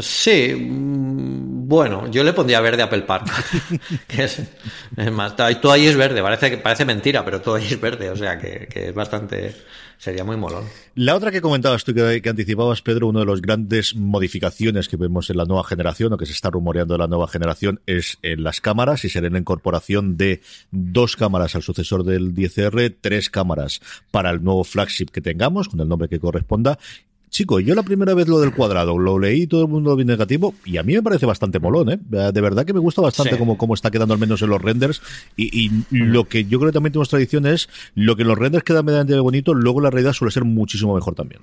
[0.00, 3.30] Sí, mm, bueno, yo le pondría verde a Apple Park.
[4.06, 4.42] que es,
[5.12, 8.38] más, todo ahí es verde, parece, parece mentira, pero todo ahí es verde, o sea
[8.38, 9.54] que, que es bastante,
[9.96, 10.64] sería muy molón.
[10.96, 14.98] La otra que comentabas tú, que, que, anticipabas, Pedro, una de las grandes modificaciones que
[14.98, 18.18] vemos en la nueva generación, o que se está rumoreando en la nueva generación, es
[18.22, 23.30] en las cámaras, y será la incorporación de dos cámaras al sucesor del 10R, tres
[23.30, 26.78] cámaras para el nuevo flagship que tengamos, con el nombre que corresponda,
[27.36, 30.06] Chico, yo la primera vez lo del cuadrado lo leí todo el mundo lo vi
[30.06, 31.98] negativo y a mí me parece bastante molón, ¿eh?
[32.00, 35.02] De verdad que me gusta bastante cómo, cómo, está quedando al menos en los renders
[35.36, 38.38] y, y lo que yo creo que también tenemos tradición es lo que en los
[38.38, 41.42] renders queda medianamente bonito, luego la realidad suele ser muchísimo mejor también.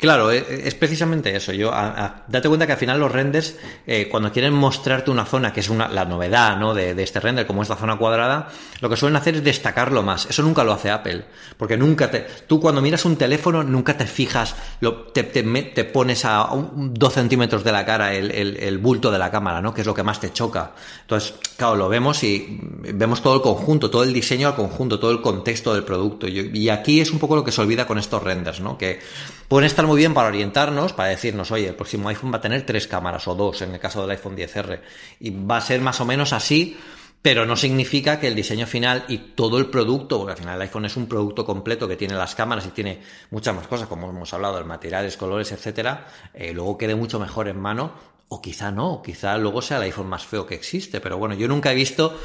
[0.00, 1.52] Claro, e, es precisamente eso.
[1.52, 5.60] Yo, date cuenta que al final los renders, eh, cuando quieren mostrarte una zona, que
[5.60, 6.72] es una, la novedad ¿no?
[6.72, 8.48] de, este render, como esta zona cuadrada,
[8.80, 10.26] lo que suelen hacer es destacarlo más.
[10.30, 11.24] Eso nunca lo hace Apple.
[11.58, 12.20] Porque nunca te.
[12.46, 17.62] Tú cuando miras un teléfono, nunca te fijas, lo, te, te, pones a dos centímetros
[17.62, 19.74] de la cara el, el, el, bulto de la cámara, ¿no?
[19.74, 20.72] Que es lo que más te choca.
[21.02, 22.58] Entonces, claro, lo vemos y
[22.94, 26.26] vemos todo el conjunto, todo el diseño al conjunto, todo el contexto del producto.
[26.26, 28.78] Y, y aquí es un poco lo que se olvida con estos renders, ¿no?
[28.78, 29.00] Que
[29.46, 32.64] pueden estar muy bien para orientarnos, para decirnos, oye, el próximo iPhone va a tener
[32.64, 34.80] tres cámaras o dos en el caso del iPhone 10R.
[35.18, 36.78] Y va a ser más o menos así,
[37.20, 40.62] pero no significa que el diseño final y todo el producto, porque al final el
[40.62, 43.00] iPhone es un producto completo que tiene las cámaras y tiene
[43.32, 47.48] muchas más cosas, como hemos hablado, de materiales, colores, etcétera, eh, luego quede mucho mejor
[47.48, 47.90] en mano.
[48.28, 51.48] O quizá no, quizá luego sea el iPhone más feo que existe, pero bueno, yo
[51.48, 52.16] nunca he visto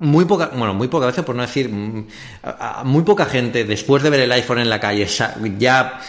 [0.00, 2.06] muy poca, bueno, muy poca veces, por no decir, mm,
[2.84, 5.06] muy poca gente después de ver el iPhone en la calle,
[5.58, 6.00] ya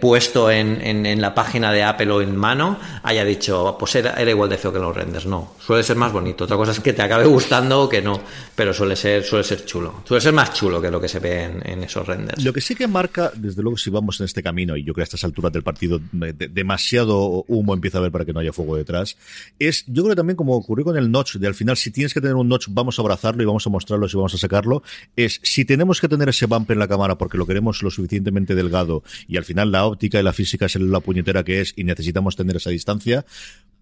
[0.00, 4.30] puesto en, en, la página de Apple o en mano, haya dicho, pues era, era,
[4.30, 5.26] igual de feo que los renders.
[5.26, 6.44] No, suele ser más bonito.
[6.44, 8.20] Otra cosa es que te acabe gustando o que no,
[8.54, 10.02] pero suele ser, suele ser chulo.
[10.04, 12.42] Suele ser más chulo que lo que se ve en, esos renders.
[12.42, 14.94] Lo que sí que marca, desde luego, si vamos en este camino, y yo creo
[14.94, 18.40] que a estas alturas del partido de, demasiado humo empieza a haber para que no
[18.40, 19.16] haya fuego detrás,
[19.58, 22.14] es, yo creo que también como ocurrió con el notch, de al final, si tienes
[22.14, 24.82] que tener un notch, vamos a abrazarlo y vamos a mostrarlo y vamos a sacarlo,
[25.16, 28.54] es si tenemos que tener ese bump en la cámara porque lo queremos lo suficientemente
[28.54, 31.84] delgado y al final la óptica y la física es la puñetera que es y
[31.84, 33.24] necesitamos tener esa distancia,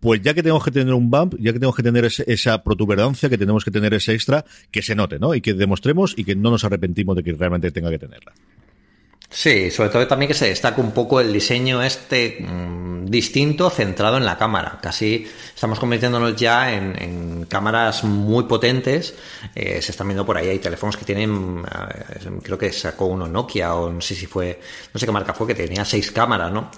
[0.00, 2.62] pues ya que tenemos que tener un bump, ya que tenemos que tener ese, esa
[2.62, 5.34] protuberancia, que tenemos que tener ese extra, que se note, ¿no?
[5.34, 8.32] Y que demostremos y que no nos arrepentimos de que realmente tenga que tenerla.
[9.34, 14.18] Sí, sobre todo también que se destaca un poco el diseño este mmm, distinto, centrado
[14.18, 14.78] en la cámara.
[14.82, 19.14] Casi estamos convirtiéndonos ya en, en cámaras muy potentes.
[19.54, 23.26] Eh, se están viendo por ahí, hay teléfonos que tienen, eh, creo que sacó uno
[23.26, 24.60] Nokia o no sé si fue,
[24.92, 26.70] no sé qué marca fue, que tenía seis cámaras, ¿no?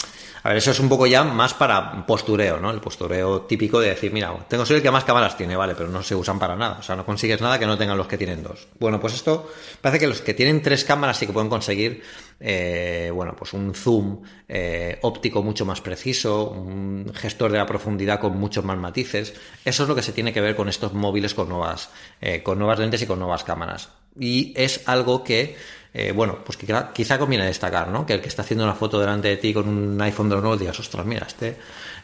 [0.44, 2.70] A ver, eso es un poco ya más para postureo, ¿no?
[2.70, 5.88] El postureo típico de decir, mira, tengo soy el que más cámaras tiene, vale, pero
[5.88, 6.76] no se usan para nada.
[6.80, 8.68] O sea, no consigues nada que no tengan los que tienen dos.
[8.78, 12.02] Bueno, pues esto parece que los que tienen tres cámaras sí que pueden conseguir,
[12.40, 18.20] eh, bueno, pues un zoom eh, óptico mucho más preciso, un gestor de la profundidad
[18.20, 19.32] con muchos más matices.
[19.64, 21.88] Eso es lo que se tiene que ver con estos móviles con nuevas,
[22.20, 23.88] eh, con nuevas lentes y con nuevas cámaras.
[24.20, 25.56] Y es algo que
[25.96, 28.04] eh, bueno, pues quizá, conviene destacar, ¿no?
[28.04, 30.56] Que el que está haciendo una foto delante de ti con un iPhone de nuevo
[30.56, 31.56] digas, ostras, mira, este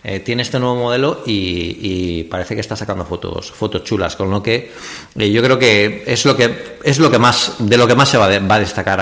[0.04, 4.40] eh, tiene este nuevo modelo y, parece que está sacando fotos, fotos chulas, con lo
[4.40, 4.70] que
[5.18, 8.08] eh, yo creo que es lo que es lo que más de lo que más
[8.08, 9.00] se va, va a destacar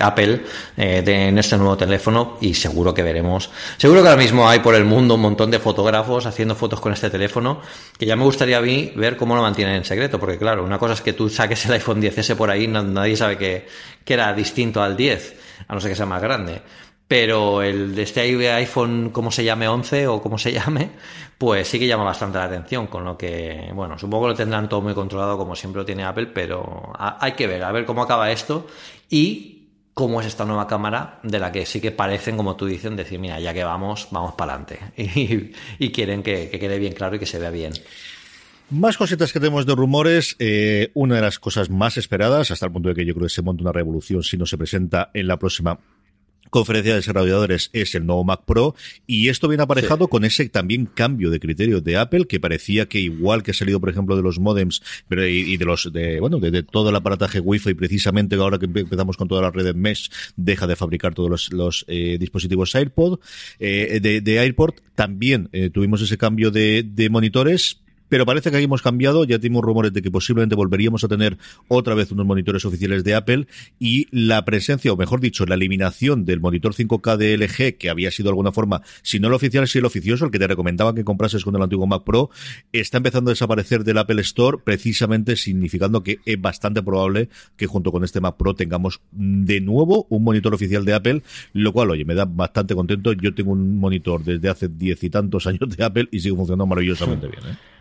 [0.00, 0.40] Apple
[0.76, 4.74] de, en este nuevo teléfono y seguro que veremos, seguro que ahora mismo hay por
[4.74, 7.60] el mundo un montón de fotógrafos haciendo fotos con este teléfono
[8.02, 10.76] que ya me gustaría a mí ver cómo lo mantienen en secreto, porque claro, una
[10.76, 13.66] cosa es que tú saques el iPhone 10S por ahí, nadie sabe que,
[14.04, 15.36] que era distinto al 10,
[15.68, 16.62] a no ser que sea más grande
[17.12, 20.92] pero el de este iPhone, como se llame 11 o como se llame,
[21.36, 24.66] pues sí que llama bastante la atención, con lo que, bueno, supongo que lo tendrán
[24.66, 28.02] todo muy controlado como siempre lo tiene Apple, pero hay que ver, a ver cómo
[28.02, 28.66] acaba esto
[29.10, 32.96] y cómo es esta nueva cámara de la que sí que parecen, como tú dices,
[32.96, 34.80] decir, mira, ya que vamos, vamos para adelante.
[35.78, 37.74] Y, quieren que quede bien claro y que se vea bien.
[38.72, 40.34] Más cositas que tenemos de rumores.
[40.38, 43.34] Eh, una de las cosas más esperadas, hasta el punto de que yo creo que
[43.34, 45.78] se monta una revolución si no se presenta en la próxima
[46.48, 48.74] conferencia de desarrolladores es el nuevo Mac Pro
[49.06, 50.10] y esto viene aparejado sí.
[50.10, 53.80] con ese también cambio de criterio de Apple que parecía que igual que ha salido
[53.80, 56.90] por ejemplo de los modems pero y, y de los de bueno de, de, todo
[56.90, 60.76] el aparataje Wi-Fi precisamente ahora que empezamos con toda la red de mesh deja de
[60.76, 63.20] fabricar todos los, los eh, dispositivos AirPod
[63.58, 67.81] eh, de, de, AirPod también eh, tuvimos ese cambio de, de monitores
[68.12, 71.38] pero parece que aquí hemos cambiado, ya tenemos rumores de que posiblemente volveríamos a tener
[71.66, 73.46] otra vez unos monitores oficiales de Apple
[73.78, 78.10] y la presencia, o mejor dicho, la eliminación del monitor 5K de LG, que había
[78.10, 80.94] sido de alguna forma, si no el oficial, si el oficioso, el que te recomendaba
[80.94, 82.28] que comprases con el antiguo Mac Pro,
[82.70, 87.92] está empezando a desaparecer del Apple Store, precisamente significando que es bastante probable que junto
[87.92, 91.22] con este Mac Pro tengamos de nuevo un monitor oficial de Apple,
[91.54, 93.14] lo cual, oye, me da bastante contento.
[93.14, 96.66] Yo tengo un monitor desde hace diez y tantos años de Apple y sigue funcionando
[96.66, 97.54] maravillosamente bien.
[97.54, 97.71] ¿eh?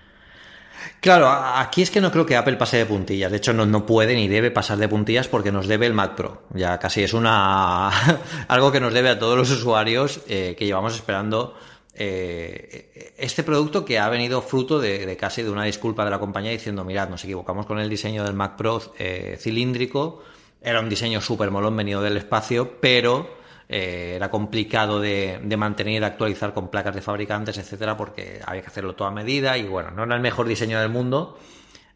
[1.02, 3.32] Claro, aquí es que no creo que Apple pase de puntillas.
[3.32, 6.16] De hecho, no, no, puede ni debe pasar de puntillas porque nos debe el Mac
[6.16, 6.44] Pro.
[6.54, 7.90] Ya casi es una
[8.48, 11.56] algo que nos debe a todos los usuarios eh, que llevamos esperando
[11.94, 16.52] eh, este producto que ha venido fruto de, casi de una disculpa de la compañía
[16.52, 20.24] diciendo, mirad, nos equivocamos con el diseño del Mac Pro eh, cilíndrico.
[20.62, 23.41] Era un diseño súper molón venido del espacio, pero
[23.74, 28.62] eh, era complicado de, mantener y de actualizar con placas de fabricantes, etcétera, porque había
[28.62, 31.40] que hacerlo toda medida y bueno, no era el mejor diseño del mundo,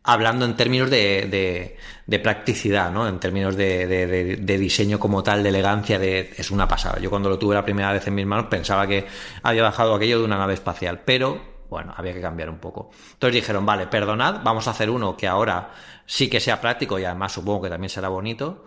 [0.01, 1.75] hablando en términos de,
[2.23, 3.05] practicidad, ¿no?
[3.09, 6.97] En términos de, diseño como tal, de elegancia, de, es una pasada.
[7.01, 9.05] Yo cuando lo tuve la primera vez en mis manos pensaba que
[9.43, 12.89] había bajado aquello de una nave espacial, pero bueno, había que cambiar un poco.
[13.11, 15.71] Entonces dijeron, vale, perdonad, vamos a hacer uno que ahora
[16.05, 18.63] sí que sea práctico y además supongo que también será bonito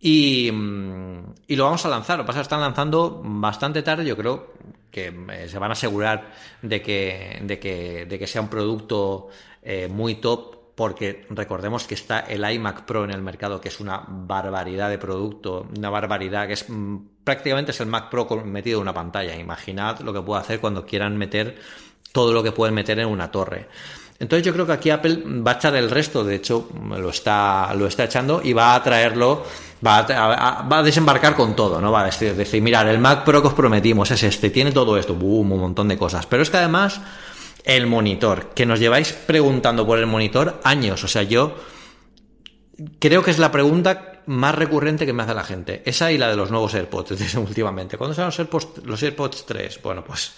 [0.00, 0.50] y,
[1.46, 2.18] y, lo vamos a lanzar.
[2.18, 4.04] Lo que pasa están lanzando bastante tarde.
[4.04, 4.52] Yo creo
[4.90, 6.32] que eh, se van a asegurar
[6.62, 9.28] de que, de que, de que sea un producto
[9.62, 10.56] eh, muy top.
[10.76, 14.98] Porque recordemos que está el iMac Pro en el mercado, que es una barbaridad de
[14.98, 19.34] producto, una barbaridad que es mm, prácticamente es el Mac Pro metido en una pantalla.
[19.34, 21.56] Imaginad lo que puede hacer cuando quieran meter
[22.12, 23.68] todo lo que pueden meter en una torre.
[24.18, 27.74] Entonces yo creo que aquí Apple va a echar el resto, de hecho lo está,
[27.74, 29.44] lo está echando y va a traerlo,
[29.86, 31.92] va a, va a desembarcar con todo, ¿no?
[31.92, 34.96] Va a decir, decir, mirar, el Mac Pro que os prometimos es este, tiene todo
[34.96, 36.24] esto, boom, un montón de cosas.
[36.26, 37.00] Pero es que además
[37.64, 41.54] el monitor, que nos lleváis preguntando por el monitor años, o sea, yo
[42.98, 45.82] creo que es la pregunta más recurrente que me hace la gente.
[45.84, 47.96] Esa y la de los nuevos AirPods últimamente.
[47.96, 49.80] ¿Cuándo serán los AirPods, los AirPods 3?
[49.82, 50.34] Bueno, pues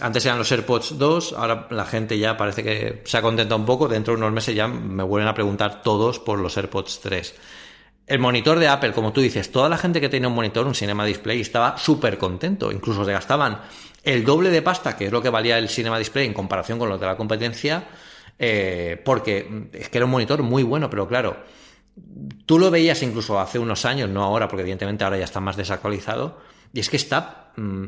[0.00, 3.66] antes eran los AirPods 2, ahora la gente ya parece que se ha contentado un
[3.66, 3.88] poco.
[3.88, 7.34] Dentro de unos meses ya me vuelven a preguntar todos por los AirPods 3.
[8.06, 10.74] El monitor de Apple, como tú dices, toda la gente que tenía un monitor, un
[10.74, 12.72] Cinema Display, estaba súper contento.
[12.72, 13.60] Incluso se gastaban
[14.02, 16.88] el doble de pasta, que es lo que valía el Cinema Display en comparación con
[16.88, 17.88] los de la competencia,
[18.38, 21.44] eh, porque es que era un monitor muy bueno, pero claro,
[22.46, 25.56] tú lo veías incluso hace unos años, no ahora, porque evidentemente ahora ya está más
[25.56, 26.40] desactualizado,
[26.72, 27.52] y es que está...
[27.56, 27.84] Mm,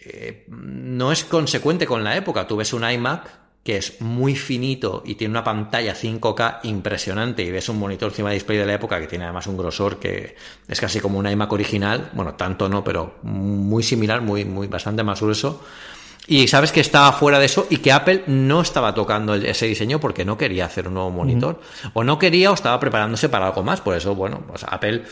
[0.00, 2.46] eh, no es consecuente con la época.
[2.46, 7.50] Tú ves un iMac que es muy finito y tiene una pantalla 5K impresionante y
[7.50, 10.36] ves un monitor encima de display de la época que tiene además un grosor que
[10.68, 15.02] es casi como un iMac original, bueno, tanto no, pero muy similar, muy, muy bastante
[15.02, 15.64] más grueso.
[16.28, 19.98] Y sabes que estaba fuera de eso y que Apple no estaba tocando ese diseño
[19.98, 21.60] porque no quería hacer un nuevo monitor.
[21.92, 23.80] O no quería o estaba preparándose para algo más.
[23.80, 25.04] Por eso, bueno, pues Apple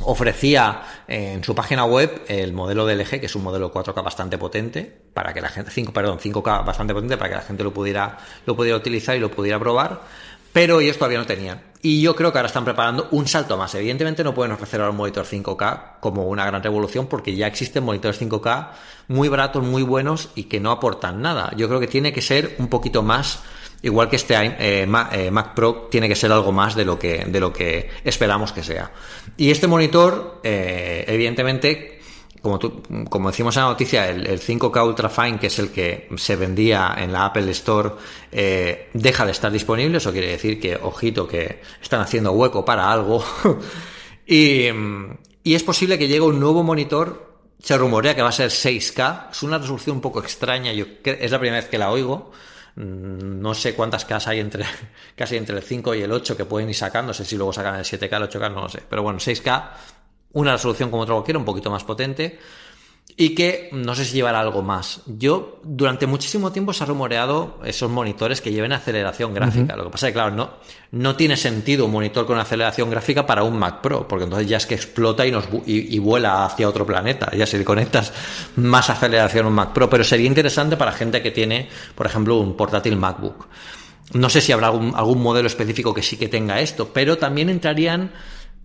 [0.00, 4.38] ofrecía en su página web el modelo de LG, que es un modelo 4K bastante
[4.38, 7.72] potente, para que la gente, 5, perdón, 5K bastante potente, para que la gente lo
[7.72, 10.02] pudiera, lo pudiera utilizar y lo pudiera probar,
[10.52, 11.62] pero ellos todavía no tenían.
[11.82, 13.74] Y yo creo que ahora están preparando un salto más.
[13.74, 17.84] Evidentemente no pueden ofrecer ahora un monitor 5K como una gran revolución, porque ya existen
[17.84, 18.68] monitores 5K
[19.08, 21.52] muy baratos, muy buenos y que no aportan nada.
[21.56, 23.40] Yo creo que tiene que ser un poquito más
[23.84, 27.26] igual que este eh, eh, Mac, Pro tiene que ser algo más de lo que,
[27.26, 28.90] de lo que esperamos que sea.
[29.36, 32.00] Y este monitor, eh, evidentemente,
[32.40, 32.58] como,
[33.08, 36.94] como decimos en la noticia, el, 5K Ultra Fine, que es el que se vendía
[36.98, 37.90] en la Apple Store,
[38.92, 39.98] deja de estar disponible.
[39.98, 43.22] Eso quiere decir que, ojito, que están haciendo hueco para algo.
[44.26, 44.64] y,
[45.42, 49.30] y es posible que llegue un nuevo monitor se rumorea que va a ser 6K.
[49.30, 50.70] Es una resolución un poco extraña.
[50.74, 52.30] Yo es la primera vez que la oigo.
[52.76, 54.64] Mm, no sé cuántas K hay entre,
[55.16, 57.08] casi entre el 5 y el 8 que pueden ir sacando.
[57.08, 58.82] No sé si luego sacan el 7K, el 8K, no lo sé.
[58.88, 59.70] Pero bueno, 6K,
[60.32, 62.38] una resolución como otra cualquiera, un poquito más potente
[63.16, 65.02] y que no sé si llevará algo más.
[65.06, 69.76] Yo, durante muchísimo tiempo se ha rumoreado esos monitores que lleven aceleración gráfica.
[69.76, 70.50] Lo que pasa es que, claro, no,
[70.90, 74.56] no tiene sentido un monitor con aceleración gráfica para un Mac Pro, porque entonces ya
[74.56, 77.30] es que explota y, nos, y, vuela hacia otro planeta.
[77.36, 78.12] Ya si le conectas
[78.56, 82.38] más aceleración a un Mac Pro, pero sería interesante para gente que tiene, por ejemplo,
[82.38, 83.46] un portátil MacBook.
[84.12, 87.48] No sé si habrá algún, algún modelo específico que sí que tenga esto, pero también
[87.48, 88.10] entrarían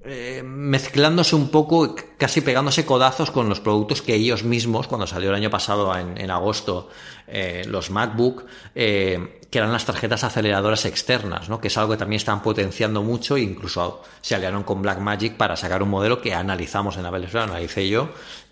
[0.06, 5.30] eh, mezclándose un poco, casi pegándose codazos con los productos que ellos mismos, cuando salió
[5.30, 6.90] el año pasado en, agosto,
[7.28, 11.60] eh, los MacBook, eh, que eran las tarjetas aceleradoras externas, ¿no?
[11.60, 15.58] que es algo que también están potenciando mucho e incluso se aliaron con Blackmagic para
[15.58, 18.10] sacar un modelo que analizamos en la lo analicé yo,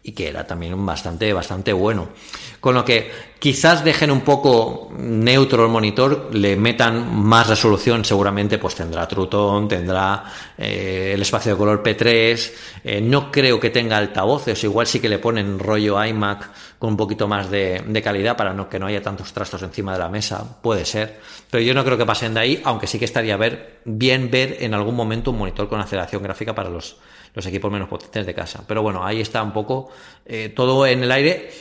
[0.07, 2.07] y que era también bastante, bastante bueno.
[2.61, 8.57] Con lo que quizás dejen un poco neutro el monitor, le metan más resolución, seguramente
[8.57, 10.23] pues tendrá True Tone, tendrá
[10.57, 12.51] eh, el espacio de color P3,
[12.85, 16.97] eh, no creo que tenga altavoces, igual sí que le ponen rollo iMac con un
[16.97, 20.61] poquito más de, calidad para no, que no haya tantos trastos encima de la mesa,
[20.61, 21.19] puede ser,
[21.51, 23.37] pero yo no creo que pasen de ahí, aunque sí que estaría
[23.83, 26.95] bien ver en algún momento un monitor con aceleración gráfica para los
[27.37, 28.63] los equipos menos potentes de casa.
[28.67, 29.91] Pero bueno, ahí está un poco
[30.25, 31.51] eh, todo en el aire.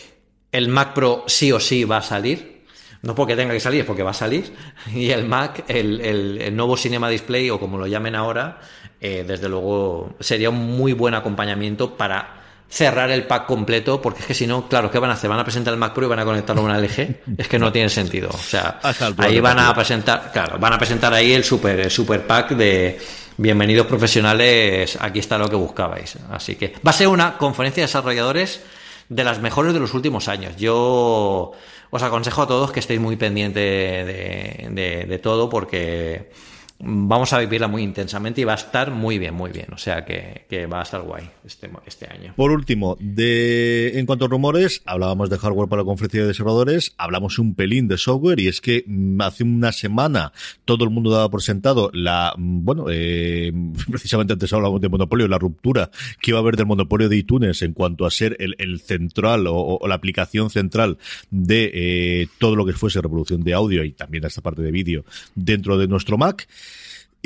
[0.51, 2.65] El Mac Pro sí o sí va a salir.
[3.03, 4.55] No porque tenga que salir, es porque va a salir.
[4.95, 8.59] Y el Mac, el, nuevo Cinema Display, o como lo llamen ahora,
[8.99, 14.27] eh, desde luego sería un muy buen acompañamiento para cerrar el pack completo, porque es
[14.27, 15.29] que si no, claro, ¿qué van a hacer?
[15.29, 17.21] ¿Van a presentar el Mac Pro y van a conectarlo a una LG?
[17.37, 18.31] Es que no tiene sentido.
[18.33, 18.81] O sea,
[19.19, 22.99] ahí van a presentar, claro, van a presentar ahí el super, el super pack de
[23.39, 26.17] bienvenidos profesionales, aquí está lo que buscabais.
[26.31, 28.63] Así que va a ser una conferencia de desarrolladores
[29.09, 30.57] de las mejores de los últimos años.
[30.57, 31.53] Yo
[31.91, 36.31] os aconsejo a todos que estéis muy pendientes de todo porque
[36.79, 39.67] vamos a vivirla muy intensamente y va a estar muy bien, muy bien.
[39.73, 42.35] O sea que, va a estar guay este, este año.
[42.37, 46.95] Por último, de, en cuanto a rumores, hablábamos de hardware para la conferencia de desarrolladores,
[46.99, 50.33] hablamos un pelín de software y es que mm, hace una semana
[50.65, 53.53] todo el mundo daba por sentado la, mm, bueno, eh,
[53.91, 57.63] precisamente antes hablábamos de monopolio, la ruptura que iba a haber del monopolio de iTunes
[57.63, 60.99] en cuanto a ser el, central o, la aplicación central
[61.31, 65.05] de eh, todo lo que fuese reproducción de audio y también esta parte de vídeo
[65.35, 66.47] dentro de nuestro Mac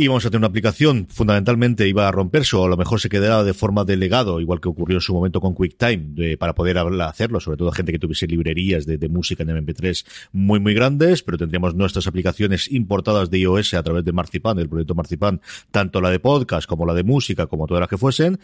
[0.01, 3.45] íbamos a tener una aplicación, fundamentalmente iba a romperse o a lo mejor se quedará
[3.45, 7.41] de forma de legado, igual que ocurrió en su momento con QuickTime, para poder hacerlo,
[7.41, 11.75] sobre todo gente que tuviese librerías de, música en MP3 muy, muy grandes, pero tendríamos
[11.75, 15.41] nuestras aplicaciones importadas de iOS a través de Marzipan, el proyecto Marzipan,
[15.71, 18.39] tanto la de podcast como la de música, como todas las que fuesen.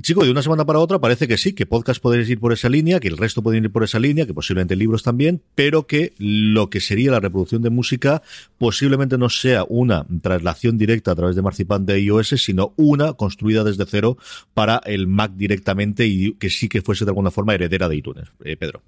[0.00, 2.68] Chico, de una semana para otra parece que sí, que podcast podéis ir por esa
[2.68, 6.14] línea, que el resto pueden ir por esa línea, que posiblemente libros también, pero que
[6.18, 8.22] lo que sería la reproducción de música
[8.58, 13.64] posiblemente no sea una traslación directa a través de Marzipan de iOS, sino una construida
[13.64, 14.16] desde cero
[14.54, 18.28] para el Mac directamente y que sí que fuese de alguna forma heredera de iTunes.
[18.44, 18.82] Eh, Pedro.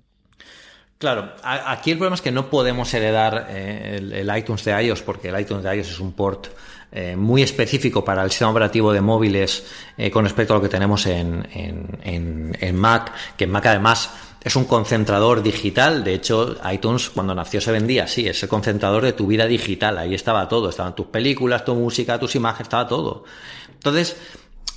[1.01, 5.31] Claro, aquí el problema es que no podemos heredar eh, el, iTunes de iOS porque
[5.31, 6.49] el iTunes de iOS es un port
[6.93, 9.65] eh, muy específico para el sistema operativo de móviles
[9.97, 14.11] eh, con respecto a lo que tenemos en, en, Mac, que en Mac además
[14.43, 16.03] es un concentrador digital.
[16.03, 19.99] De hecho, iTunes cuando nació se vendía así, es el concentrador de tu vida digital.
[19.99, 23.25] Ahí estaba todo, estaban tus películas, tu música, tus imágenes, estaba todo.
[23.73, 24.17] Entonces,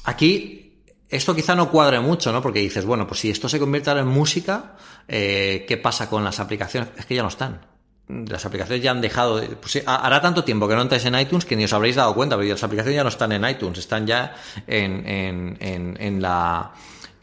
[0.03, 2.43] aquí esto quizá no cuadre mucho, ¿no?
[2.43, 4.76] Porque dices, bueno, pues si esto se convierte en música,
[5.07, 6.89] eh, ¿qué pasa con las aplicaciones?
[6.95, 7.72] Es que ya no están
[8.08, 9.41] las aplicaciones ya han dejado.
[9.62, 12.36] Pues hará tanto tiempo que no entráis en iTunes que ni os habréis dado cuenta,
[12.38, 14.36] pero las aplicaciones ya no están en iTunes, están ya
[14.68, 16.74] en, en, en, en la.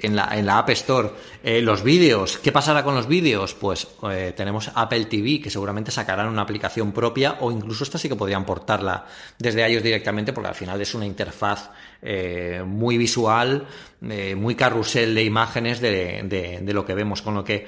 [0.02, 1.10] En la, en la App Store.
[1.42, 3.52] Eh, los vídeos, ¿qué pasará con los vídeos?
[3.52, 8.08] Pues eh, tenemos Apple TV, que seguramente sacarán una aplicación propia, o incluso esta sí
[8.08, 9.04] que podrían portarla
[9.38, 11.68] desde iOS directamente, porque al final es una interfaz
[12.00, 13.66] eh, muy visual,
[14.00, 16.22] muy carrusel de imágenes de,
[16.62, 17.66] de, lo que vemos, con lo que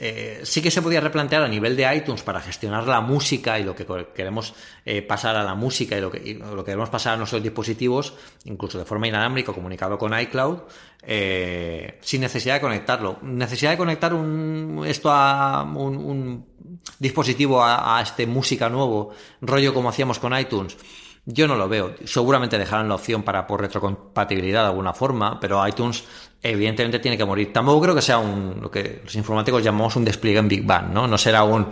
[0.00, 3.62] eh, sí que se podía replantear a nivel de iTunes para gestionar la música y
[3.62, 7.14] lo que queremos eh, pasar a la música y lo, que, lo que queremos pasar
[7.14, 8.14] a nuestros dispositivos,
[8.44, 10.58] incluso de forma inalámbrica, comunicado con iCloud,
[11.02, 13.18] eh, sin necesidad de conectarlo.
[13.22, 16.44] Necesidad de conectar un, esto a un,
[16.98, 20.76] dispositivo a, este música nuevo, rollo como hacíamos con iTunes.
[21.26, 21.94] Yo no lo veo.
[22.04, 26.04] Seguramente dejarán la opción para por retrocompatibilidad de alguna forma, pero iTunes
[26.44, 27.52] evidentemente tiene que morir.
[27.52, 30.92] Tampoco creo que sea un, lo que los informáticos llamamos un despliegue en Big Bang,
[30.92, 31.08] ¿no?
[31.08, 31.66] No será un,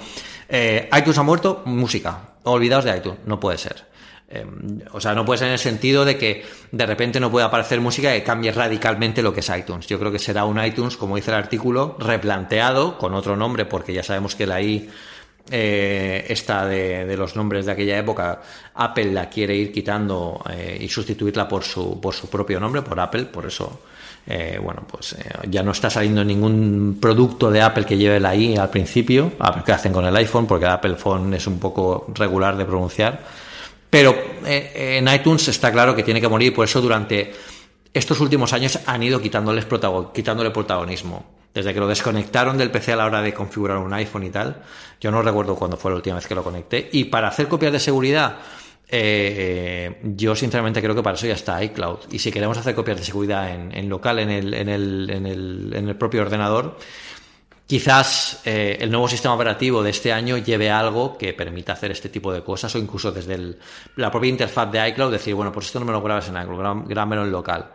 [0.49, 2.31] eh, iTunes ha muerto, música.
[2.45, 3.21] Olvidaos de iTunes.
[3.27, 3.85] No puede ser.
[4.29, 4.47] Eh,
[4.93, 7.81] o sea, no puede ser en el sentido de que de repente no puede aparecer
[7.81, 9.87] música que cambie radicalmente lo que es iTunes.
[9.87, 13.93] Yo creo que será un iTunes, como dice el artículo, replanteado con otro nombre, porque
[13.93, 14.89] ya sabemos que la I
[15.51, 18.41] eh, esta de, los nombres de aquella época,
[18.75, 22.99] Apple la quiere ir quitando eh, y sustituirla por su, por su propio nombre, por
[23.01, 23.81] Apple, por eso,
[24.27, 28.35] eh, bueno, pues eh, ya no está saliendo ningún producto de Apple que lleve la
[28.35, 31.47] I al principio, a ver qué hacen con el iPhone, porque el Apple Phone es
[31.47, 33.21] un poco regular de pronunciar,
[33.91, 34.15] pero
[34.45, 37.33] en iTunes está claro que tiene que morir, por eso durante
[37.93, 39.67] estos últimos años han ido quitándoles
[40.15, 44.25] quitándole protagonismo desde que lo desconectaron del PC a la hora de configurar un iPhone
[44.25, 44.63] y tal.
[45.01, 46.89] Yo no recuerdo cuándo fue la última vez que lo conecté.
[46.93, 48.37] Y para hacer copias de seguridad,
[48.95, 52.01] eh, yo sinceramente creo que para eso ya está iCloud.
[52.11, 55.73] Y si queremos hacer copias de seguridad en, local, en el, en, el, en, el,
[55.75, 56.77] en el propio ordenador,
[57.67, 62.11] quizás eh, el nuevo sistema operativo de este año lleve algo que permita hacer este
[62.11, 63.57] tipo de cosas o incluso desde
[63.97, 66.87] la propia interfaz de iCloud decir, bueno, pues esto no me lo grabas en iCloud,
[66.87, 67.71] grábamelo en local.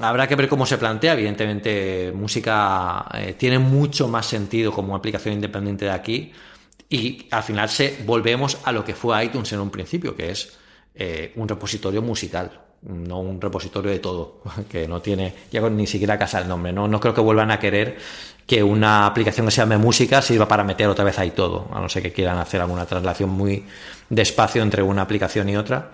[0.00, 1.12] Habrá que ver cómo se plantea.
[1.12, 6.32] Evidentemente, música eh, tiene mucho más sentido como aplicación independiente de aquí.
[6.88, 10.56] Y al final se, volvemos a lo que fue iTunes en un principio, que es
[10.94, 16.18] eh, un repositorio musical no un repositorio de todo, que no tiene ya ni siquiera
[16.18, 16.72] casa el nombre.
[16.72, 17.96] No, no creo que vuelvan a querer
[18.46, 21.80] que una aplicación que se llame música sirva para meter otra vez ahí todo, a
[21.80, 23.64] no ser que quieran hacer alguna traslación muy
[24.08, 25.90] despacio entre una aplicación y otra.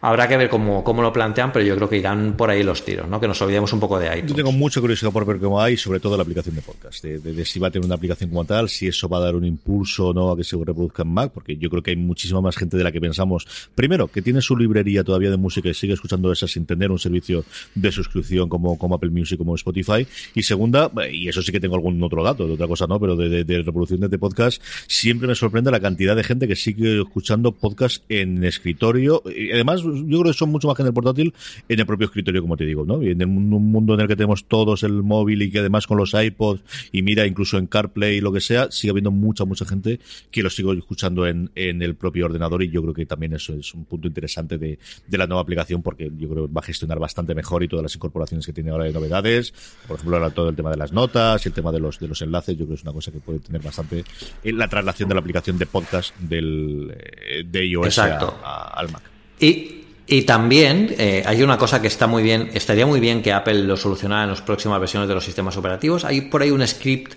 [0.00, 2.84] Habrá que ver cómo, cómo, lo plantean, pero yo creo que irán por ahí los
[2.84, 3.18] tiros, ¿no?
[3.18, 4.28] Que nos olvidemos un poco de iTunes.
[4.28, 7.44] Yo tengo mucha curiosidad por ver cómo hay, sobre todo la aplicación de podcast, de,
[7.44, 10.08] si va a tener una aplicación como tal, si eso va a dar un impulso
[10.08, 12.56] o no a que se reproduzca en Mac, porque yo creo que hay muchísima más
[12.56, 13.46] gente de la que pensamos.
[13.74, 16.98] Primero, que tiene su librería todavía de música y sigue escuchando esa sin tener un
[16.98, 17.44] servicio
[17.74, 20.06] de suscripción como, como Apple Music, como Spotify.
[20.34, 23.16] Y segunda, y eso sí que tengo algún otro dato, de otra cosa no, pero
[23.16, 27.55] de, de reproducción de podcast, siempre me sorprende la cantidad de gente que sigue escuchando
[27.56, 29.22] podcast en escritorio.
[29.34, 31.34] Y además, yo creo que son mucho más que en el portátil,
[31.68, 33.02] en el propio escritorio, como te digo, ¿no?
[33.02, 35.98] Y en un mundo en el que tenemos todos el móvil y que además con
[35.98, 39.64] los iPods y mira, incluso en CarPlay y lo que sea, sigue habiendo mucha, mucha
[39.64, 40.00] gente
[40.30, 43.54] que lo sigo escuchando en, en el propio ordenador y yo creo que también eso
[43.54, 46.64] es un punto interesante de, de la nueva aplicación porque yo creo que va a
[46.64, 49.52] gestionar bastante mejor y todas las incorporaciones que tiene ahora de novedades.
[49.86, 52.08] Por ejemplo, ahora todo el tema de las notas y el tema de los, de
[52.08, 54.04] los enlaces, yo creo que es una cosa que puede tener bastante
[54.42, 59.02] en la traslación de la aplicación de podcast del, eh, de iOS al Mac.
[59.40, 59.76] Y
[60.08, 63.64] y también eh, hay una cosa que está muy bien, estaría muy bien que Apple
[63.64, 66.04] lo solucionara en las próximas versiones de los sistemas operativos.
[66.04, 67.14] Hay por ahí un script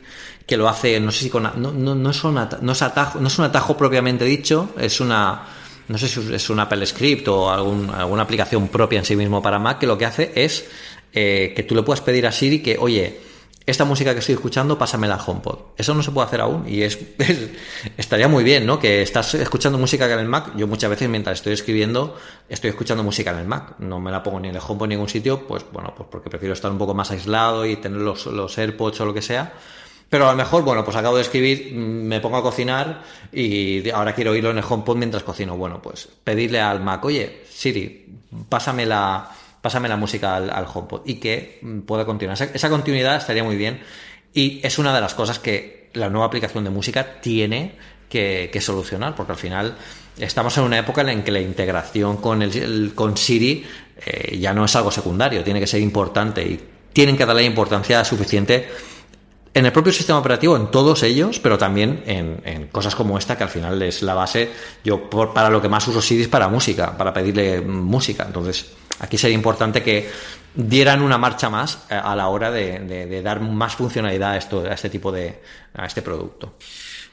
[0.48, 3.38] que lo hace, no sé si con, no, no, no, es, un atajo, no es
[3.38, 5.44] un atajo propiamente dicho, es una,
[5.88, 9.40] no sé si es un Apple Script o algún, alguna aplicación propia en sí mismo
[9.40, 10.68] para Mac que lo que hace es
[11.14, 13.20] eh, que tú le puedas pedir a Siri que, oye,
[13.70, 15.60] esta música que estoy escuchando, pásamela al HomePod.
[15.78, 16.98] Eso no se puede hacer aún y es,
[17.98, 18.80] estaría muy bien, ¿no?
[18.80, 20.54] Que estás escuchando música en el Mac.
[20.56, 22.18] Yo muchas veces mientras estoy escribiendo
[22.48, 23.76] estoy escuchando música en el Mac.
[23.80, 26.10] No me la pongo ni en el HomePod ni en ningún sitio, pues bueno, pues
[26.12, 29.54] porque prefiero estar un poco más aislado y tener los, AirPods o lo que sea.
[30.10, 34.16] Pero a lo mejor, bueno, pues acabo de escribir, me pongo a cocinar y ahora
[34.16, 35.56] quiero oírlo en el HomePod mientras cocino.
[35.56, 38.08] Bueno, pues pedirle al Mac, oye, Siri,
[38.50, 39.30] pásame la
[39.62, 42.38] pásame la música al, al HomePod y que mm, pueda continuar.
[42.42, 43.80] Esa, continuidad estaría muy bien
[44.34, 47.76] y es una de las cosas que la nueva aplicación de música tiene
[48.10, 49.76] que, solucionar, porque al final
[50.18, 53.66] estamos en una época en que la integración con, el, con Siri
[54.06, 56.60] eh, ya no es algo secundario, tiene que ser importante y
[56.94, 58.68] tienen que darle importancia suficiente
[59.54, 63.44] en el propio sistema operativo, en todos ellos, pero también en, cosas como esta, que
[63.44, 64.52] al final es la base.
[64.84, 68.24] Yo, para lo que más uso Siri es para música, para pedirle música.
[68.28, 70.10] Entonces, aquí sería importante que
[70.54, 74.90] dieran una marcha más eh, a la hora de, dar más funcionalidad a, a este
[74.90, 75.42] tipo de
[75.74, 76.56] a este producto.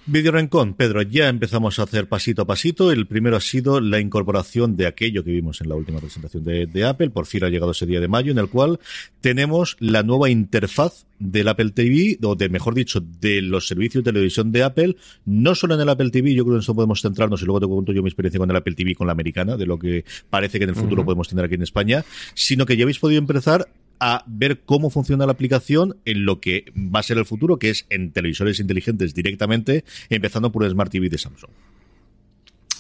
[0.09, 2.93] Video Rencón, Pedro, ya empezamos a hacer pasito a pasito.
[2.93, 6.85] El primero ha sido la incorporación de aquello que vimos en la última presentación de,
[6.85, 7.11] Apple.
[7.11, 8.79] Por fin ha llegado ese día de mayo en el cual
[9.21, 14.13] tenemos la nueva interfaz del Apple TV, o de, mejor dicho, de los servicios de
[14.13, 17.03] televisión de Apple, no solo en el Apple TV, yo creo que en eso podemos
[17.03, 19.57] centrarnos y luego te cuento yo mi experiencia con el Apple TV, con la americana,
[19.57, 22.05] de lo que parece que en el futuro podemos tener aquí en España,
[22.35, 23.67] sino que ya habéis podido empezar
[24.01, 27.71] a ver cómo funciona la aplicación en lo que va a ser el futuro, que
[27.71, 31.51] es en televisores inteligentes directamente, empezando por el Smart TV de Samsung.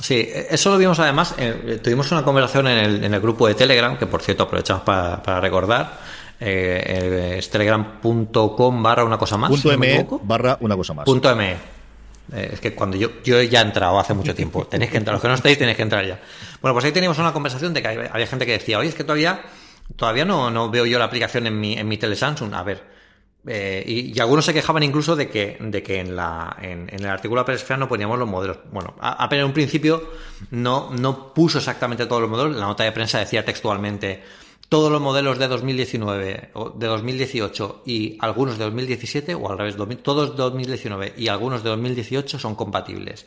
[0.00, 3.54] Sí, eso lo vimos además, eh, tuvimos una conversación en el, en el, grupo de
[3.54, 5.98] Telegram, que por cierto aprovechamos para, recordar,
[6.38, 9.48] eh, es telegram.com barra una cosa más.
[9.48, 11.06] Punto me barra una cosa más.
[11.06, 11.52] Punto me.
[12.32, 15.14] Eh, es que cuando yo, yo ya he entrado hace mucho tiempo, tenéis que entrar,
[15.14, 16.20] los que no estáis tenéis que entrar ya.
[16.60, 19.04] Bueno, pues ahí teníamos una conversación de que había gente que decía, oye, es que
[19.04, 19.40] todavía
[19.94, 22.54] Todavía no, no veo yo la aplicación en mi, en mi tele Samsung.
[22.54, 22.96] A ver.
[23.48, 27.44] Eh, y, algunos se quejaban incluso de que, de que en, la, en, el artículo
[27.44, 28.58] de Apple no poníamos los modelos.
[28.72, 30.10] Bueno, Apple en un principio
[30.50, 32.56] no, no puso exactamente todos los modelos.
[32.56, 34.24] La nota de prensa decía textualmente
[34.68, 39.76] todos los modelos de 2019 o de 2018 y algunos de 2017 o al revés,
[40.02, 43.26] todos de 2019 y algunos de 2018 son compatibles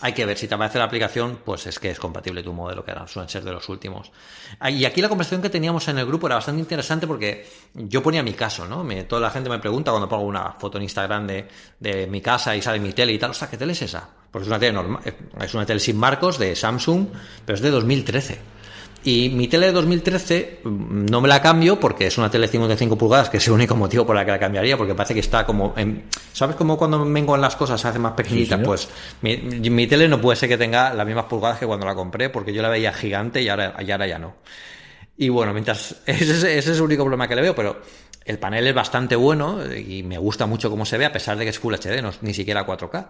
[0.00, 2.84] hay que ver si te aparece la aplicación, pues es que es compatible tu modelo,
[2.84, 4.10] que suelen ser de los últimos.
[4.58, 8.02] Ah, y aquí la conversación que teníamos en el grupo era bastante interesante porque yo
[8.02, 8.86] ponía mi caso, ¿no?
[9.04, 11.48] toda la gente me pregunta cuando pongo una foto en Instagram de,
[11.78, 14.08] de mi casa y sale mi tele y tal, sea, ¿qué tele es esa?
[14.30, 15.02] Porque es una tele normal,
[15.40, 17.08] es una tele sin marcos de Samsung,
[17.44, 18.59] pero es de 2013.
[19.02, 22.52] Y mi tele de 2013 mm, no me la cambio porque es una tele de
[22.52, 25.20] 55 pulgadas, que es el único motivo por el que la cambiaría, porque parece que
[25.20, 25.72] está como...
[25.76, 28.60] En, ¿Sabes cómo cuando vengo en las cosas se hace más pequeñita?
[28.62, 28.88] pues
[29.22, 32.28] mi, mi, tele no puede ser que tenga las mismas pulgadas que cuando la compré,
[32.28, 34.34] porque yo la veía gigante y ahora, y ahora ya no.
[35.16, 35.96] Y bueno, mientras...
[36.06, 37.80] Ese, ese es el único problema que le veo, pero
[38.24, 41.44] el panel es bastante bueno y me gusta mucho cómo se ve, a pesar de
[41.44, 43.06] que es Full HD, no ni siquiera 4K.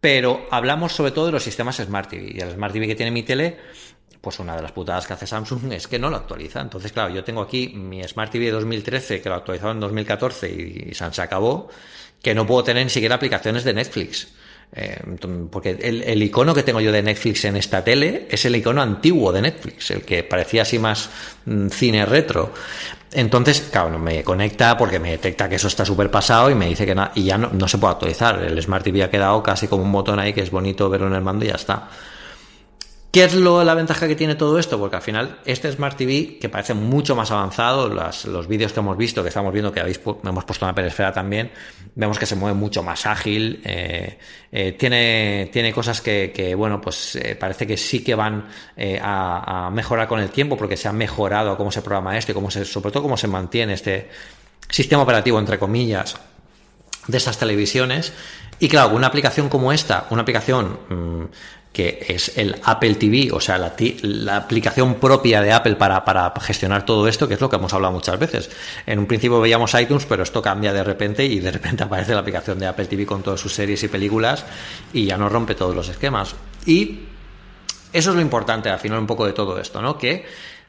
[0.00, 2.32] Pero hablamos sobre todo de los sistemas Smart TV.
[2.34, 3.56] Y el Smart TV que tiene mi tele,
[4.20, 6.60] pues una de las putadas que hace Samsung es que no lo actualiza.
[6.60, 10.48] Entonces, claro, yo tengo aquí mi Smart TV de 2013 que lo actualizado en 2014
[10.48, 11.68] y, y se acabó,
[12.22, 14.28] que no puedo tener ni siquiera aplicaciones de Netflix.
[14.70, 15.00] Eh,
[15.50, 19.32] porque el, icono que tengo yo de Netflix en esta tele es el icono antiguo
[19.32, 21.08] de Netflix, el que parecía así más
[21.46, 22.52] mm, cine retro.
[23.12, 26.84] Entonces, claro, me conecta porque me detecta que eso está súper pasado y me dice
[26.84, 28.42] que nada, y ya no, no, se puede actualizar.
[28.42, 31.14] El Smart TV ha quedado casi como un botón ahí que es bonito verlo en
[31.14, 31.88] el mando y ya está.
[33.10, 34.78] ¿Qué es lo, la ventaja que tiene todo esto?
[34.78, 38.98] Porque al final este Smart TV, que parece mucho más avanzado, los vídeos que hemos
[38.98, 41.50] visto, que estamos viendo, que habéis, hemos puesto una peresfera también,
[41.94, 44.18] vemos que se mueve mucho más ágil, eh,
[44.52, 48.46] eh, tiene, tiene cosas que, bueno, pues eh, parece que sí que van
[49.00, 52.34] a, a, mejorar con el tiempo, porque se ha mejorado cómo se programa esto y
[52.34, 54.10] cómo se, sobre todo cómo se mantiene este
[54.68, 56.14] sistema operativo, entre comillas,
[57.06, 58.12] de esas televisiones.
[58.60, 61.24] Y claro, una aplicación como esta, una aplicación mm,
[61.72, 66.32] que es el Apple TV, o sea, la, la aplicación propia de Apple para, para,
[66.40, 68.50] gestionar todo esto, que es lo que hemos hablado muchas veces.
[68.86, 72.20] En un principio veíamos iTunes, pero esto cambia de repente y de repente aparece la
[72.20, 74.44] aplicación de Apple TV con todas sus series y películas
[74.92, 76.34] y ya nos rompe todos los esquemas.
[76.66, 77.00] Y
[77.92, 79.96] eso es lo importante al final un poco de todo esto, ¿no?
[79.96, 80.26] Que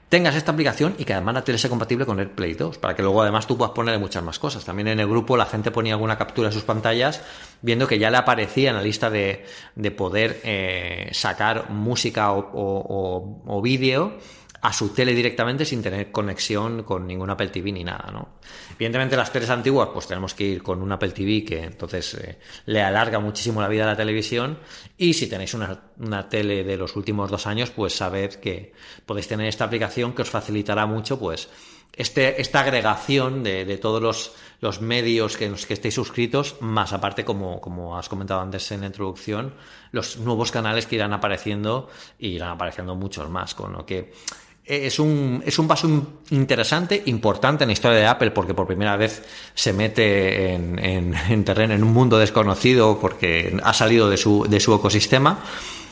[0.09, 3.21] tengas esta aplicación y que además la tele compatible con AirPlay 2, para que luego
[3.21, 4.65] además tú puedas ponerle muchas más cosas.
[4.65, 7.21] También en el grupo la gente ponía alguna captura de sus pantallas
[7.61, 9.45] viendo que ya le aparecía en la lista de,
[9.75, 14.17] de poder eh, sacar música o, o, o vídeo
[14.61, 18.39] a su tele directamente sin tener conexión con ningún Apple TV ni nada, ¿no?
[18.75, 22.39] Evidentemente las teles antiguas pues tenemos que ir con un Apple TV que entonces eh,
[22.65, 24.59] le alarga muchísimo la vida a la televisión
[24.97, 28.73] y si tenéis una, una, tele de los últimos dos años pues sabed que
[29.05, 31.49] podéis tener esta aplicación que os facilitará mucho pues
[31.93, 37.25] este, esta agregación de, de todos los, los, medios que, que estéis suscritos, más aparte,
[37.25, 39.55] como, como has comentado antes en la introducción,
[39.91, 44.13] los nuevos canales que irán apareciendo y irán apareciendo muchos más, con lo que
[44.69, 45.89] es un, es un paso
[46.29, 49.23] interesante, importante en la historia de Apple, porque por primera vez
[49.55, 54.45] se mete en, en, en terreno, en un mundo desconocido, porque ha salido de su,
[54.47, 55.39] de su ecosistema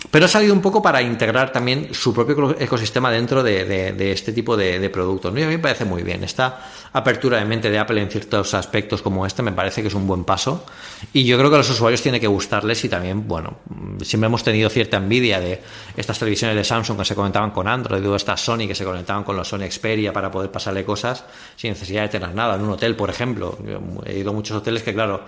[0.09, 4.55] pero ha salido un poco para integrar también su propio ecosistema dentro de, este tipo
[4.55, 5.33] de, de productos.
[5.37, 6.23] Y a mí me parece muy bien.
[6.23, 6.59] Esta
[6.93, 10.07] apertura de mente de Apple en ciertos aspectos como este me parece que es un
[10.07, 10.65] buen paso.
[11.13, 13.57] Y yo creo que a los usuarios tiene que gustarles y también, bueno,
[14.01, 15.61] siempre hemos tenido cierta envidia de
[15.95, 19.23] estas televisiones de Samsung que se conectaban con Android o estas Sony que se conectaban
[19.23, 21.23] con los Sony Xperia para poder pasarle cosas
[21.55, 22.55] sin necesidad de tener nada.
[22.55, 23.57] En un hotel, por ejemplo.
[24.05, 25.25] He ido a muchos hoteles que, claro,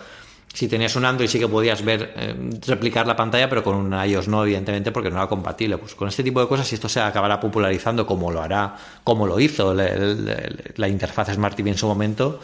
[0.54, 2.36] si tenías un Android sí que podías ver, eh,
[2.66, 5.78] replicar la pantalla, pero con un iOS no, evidentemente, porque no era compatible.
[5.78, 9.28] Pues con este tipo de cosas, si esto se acabará popularizando como lo hará, como
[9.28, 10.38] lo hizo la, la,
[10.76, 12.40] la interfaz Smart TV en su momento,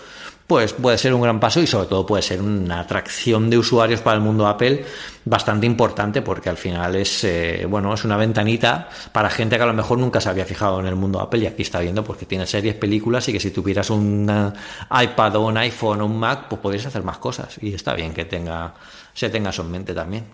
[0.47, 4.01] pues puede ser un gran paso y sobre todo puede ser una atracción de usuarios
[4.01, 4.85] para el mundo Apple
[5.25, 9.65] bastante importante porque al final es eh, bueno es una ventanita para gente que a
[9.65, 12.27] lo mejor nunca se había fijado en el mundo Apple y aquí está viendo porque
[12.27, 14.53] tiene series películas y que si tuvieras un
[14.91, 18.13] iPad o un iPhone o un Mac pues podrías hacer más cosas y está bien
[18.13, 18.73] que tenga
[19.13, 20.25] se tenga eso en mente también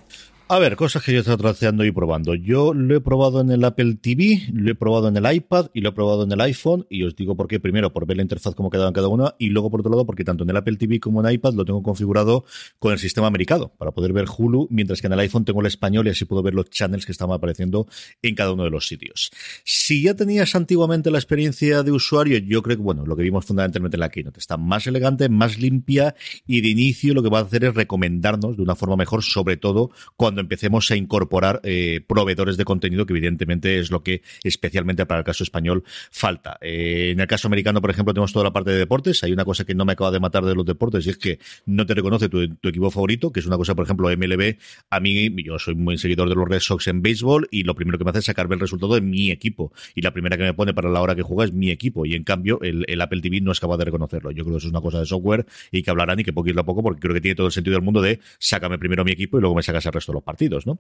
[0.51, 2.35] a ver, cosas que yo he estado trasteando y probando.
[2.35, 5.79] Yo lo he probado en el Apple TV, lo he probado en el iPad y
[5.79, 6.85] lo he probado en el iPhone.
[6.89, 7.61] Y os digo por qué.
[7.61, 9.33] Primero, por ver la interfaz cómo quedaba en cada una.
[9.39, 11.63] Y luego, por otro lado, porque tanto en el Apple TV como en iPad lo
[11.63, 12.43] tengo configurado
[12.79, 15.67] con el sistema americano para poder ver Hulu, mientras que en el iPhone tengo el
[15.67, 17.87] español y así puedo ver los channels que estaban apareciendo
[18.21, 19.31] en cada uno de los sitios.
[19.63, 23.45] Si ya tenías antiguamente la experiencia de usuario, yo creo que, bueno, lo que vimos
[23.45, 26.13] fundamentalmente en la Keynote está más elegante, más limpia
[26.45, 29.55] y de inicio lo que va a hacer es recomendarnos de una forma mejor, sobre
[29.55, 35.05] todo cuando empecemos a incorporar eh, proveedores de contenido, que evidentemente es lo que especialmente
[35.05, 36.57] para el caso español falta.
[36.61, 39.23] Eh, en el caso americano, por ejemplo, tenemos toda la parte de deportes.
[39.23, 41.39] Hay una cosa que no me acaba de matar de los deportes y es que
[41.65, 44.57] no te reconoce tu, equipo favorito, que es una cosa, por ejemplo, MLB.
[44.89, 47.97] A mí, yo soy muy seguidor de los Red Sox en béisbol y lo primero
[47.97, 49.71] que me hace es sacarme el resultado de mi equipo.
[49.95, 52.05] Y la primera que me pone para la hora que juega es mi equipo.
[52.05, 54.31] Y en cambio, el, el Apple TV no es capaz de reconocerlo.
[54.31, 56.59] Yo creo que eso es una cosa de software y que hablarán y que poquito
[56.59, 59.11] a poco, porque creo que tiene todo el sentido del mundo de sácame primero mi
[59.11, 60.30] equipo y luego me sacas el resto de los partidos,
[60.65, 60.79] ¿no?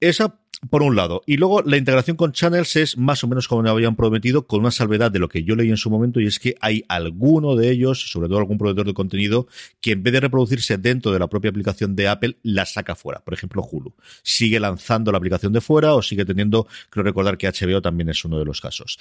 [0.00, 1.22] Esa por un lado.
[1.26, 4.60] Y luego la integración con channels es más o menos como me habían prometido, con
[4.60, 7.56] una salvedad de lo que yo leí en su momento, y es que hay alguno
[7.56, 9.46] de ellos, sobre todo algún proveedor de contenido,
[9.80, 13.20] que en vez de reproducirse dentro de la propia aplicación de Apple, la saca fuera.
[13.20, 13.94] Por ejemplo, Hulu.
[14.22, 18.24] Sigue lanzando la aplicación de fuera o sigue teniendo, creo recordar que HBO también es
[18.24, 18.98] uno de los casos.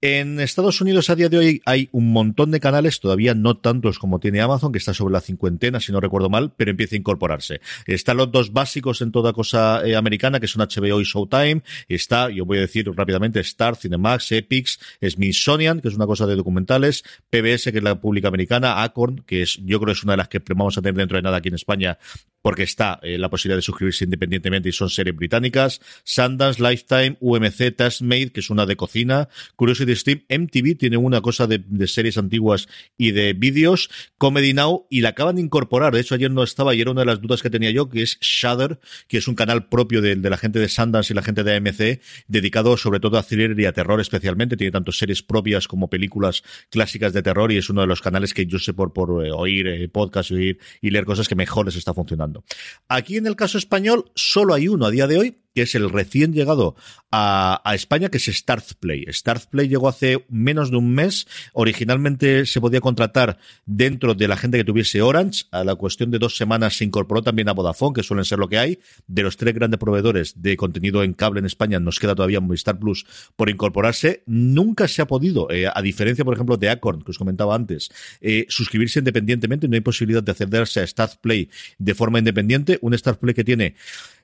[0.00, 3.98] En Estados Unidos a día de hoy hay un montón de canales, todavía no tantos
[3.98, 6.98] como tiene Amazon, que está sobre la cincuentena, si no recuerdo mal, pero empieza a
[6.98, 7.60] incorporarse.
[7.86, 11.62] Están los dos básicos en toda toda cosa eh, americana, que son HBO y Showtime.
[11.88, 16.36] Está, yo voy a decir rápidamente, Star, Cinemax, Epix, Smithsonian, que es una cosa de
[16.36, 20.14] documentales, PBS, que es la pública americana, Acorn, que es, yo creo que es una
[20.14, 21.98] de las que vamos a tener dentro de nada aquí en España,
[22.42, 27.74] porque está eh, la posibilidad de suscribirse independientemente y son series británicas, Sundance, Lifetime, UMC,
[27.76, 32.68] Taskmade, que es una de cocina, Curiosity Stream, MTV tiene una cosa de, series antiguas
[32.96, 36.74] y de vídeos, Comedy Now, y la acaban de incorporar, de hecho ayer no estaba
[36.74, 38.78] y era una de las dudas que tenía yo, que es Shudder,
[39.08, 42.00] que es un canal propio de, la gente de Sundance y la gente de AMC,
[42.28, 46.42] dedicado sobre todo a thriller y a terror especialmente, tiene tanto series propias como películas
[46.70, 49.30] clásicas de terror y es uno de los canales que yo sé por, por eh,
[49.32, 52.29] oír eh, podcast y oír y leer cosas que mejor les está funcionando.
[52.88, 55.90] Aquí en el caso español solo hay uno a día de hoy, que es el
[55.90, 56.76] recién llegado
[57.12, 59.04] a, España, que es Start Play.
[59.08, 61.26] Start Play llegó hace menos de un mes.
[61.52, 65.44] Originalmente se podía contratar dentro de la gente que tuviese Orange.
[65.50, 68.48] A la cuestión de dos semanas se incorporó también a Vodafone, que suelen ser lo
[68.48, 68.78] que hay.
[69.06, 72.78] De los tres grandes proveedores de contenido en cable en España, nos queda todavía Movistar
[72.78, 73.04] Plus
[73.36, 74.22] por incorporarse.
[74.26, 77.90] Nunca se ha podido, eh, a diferencia, por ejemplo, de Acorn, que os comentaba antes,
[78.20, 79.68] eh, suscribirse independientemente.
[79.68, 82.78] No hay posibilidad de accederse a Start Play de forma independiente.
[82.82, 83.74] Un Start Play que tiene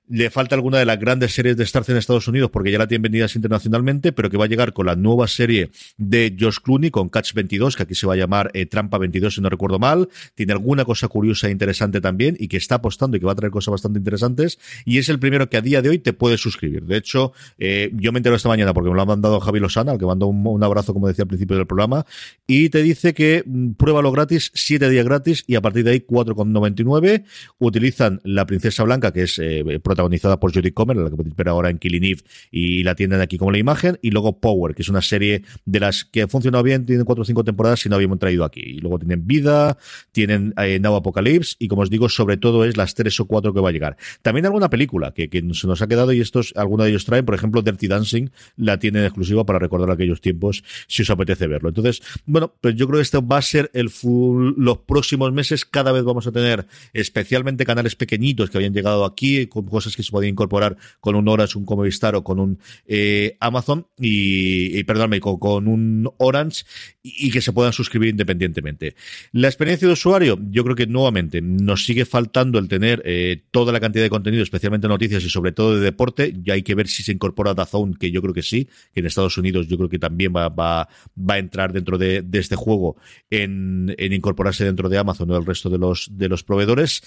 [0.08, 2.86] le falta alguna de las grandes series de Starz en Estados Unidos porque ya la
[2.86, 6.90] tienen vendidas internacionalmente, pero que va a llegar con la nueva serie de Josh Clooney
[6.90, 9.78] con Catch 22, que aquí se va a llamar eh, Trampa 22 si no recuerdo
[9.78, 10.08] mal.
[10.34, 13.36] Tiene alguna cosa curiosa e interesante también y que está apostando y que va a
[13.36, 14.58] traer cosas bastante interesantes.
[14.84, 16.84] Y es el primero que a día de hoy te puedes suscribir.
[16.84, 19.92] De hecho, eh, yo me entero esta mañana porque me lo ha mandado Javi Lozana,
[19.92, 22.06] al que mando un, abrazo, como decía al principio del programa,
[22.46, 26.04] y te dice que mm, pruébalo gratis, 7 días gratis y a partir de ahí
[26.06, 27.24] 4,99.
[27.58, 31.48] Utilizan la Princesa Blanca, que es eh, protagonizada por Jodie Comer, la que podéis ver
[31.48, 32.20] ahora en Killing Eve,
[32.50, 35.80] y la tienen aquí como la imagen, y luego Power, que es una serie de
[35.80, 38.60] las que ha funcionado bien, tienen cuatro o cinco temporadas y no habíamos traído aquí.
[38.60, 39.78] Y luego tienen Vida,
[40.12, 43.54] tienen eh, Now Apocalypse, y como os digo, sobre todo es las tres o cuatro
[43.54, 43.96] que va a llegar.
[44.20, 47.24] También alguna película que, que se nos ha quedado, y estos, algunos de ellos traen,
[47.24, 51.70] por ejemplo, Dirty Dancing, la tienen exclusiva para recordar aquellos tiempos, si os apetece verlo.
[51.70, 55.64] Entonces, bueno, pues yo creo que esto va a ser el full, los próximos meses,
[55.64, 60.02] cada vez vamos a tener especialmente canales pequeñitos que habían llegado aquí, con cosas que
[60.02, 64.84] se podía incorporar con un Orange, un Comovistar o con un eh, Amazon y, y
[64.84, 66.64] perdóname, con, un Orange
[67.02, 68.96] y, que se puedan suscribir independientemente.
[69.32, 73.72] La experiencia de usuario, yo creo que nuevamente nos sigue faltando el tener eh, toda
[73.72, 76.34] la cantidad de contenido, especialmente noticias y sobre todo de deporte.
[76.42, 79.06] Ya hay que ver si se incorpora DAZN, que yo creo que sí, que en
[79.06, 82.96] Estados Unidos yo creo que también va, va, va a entrar dentro de, este juego
[83.30, 87.02] en, incorporarse dentro de Amazon o el resto de los, de los proveedores.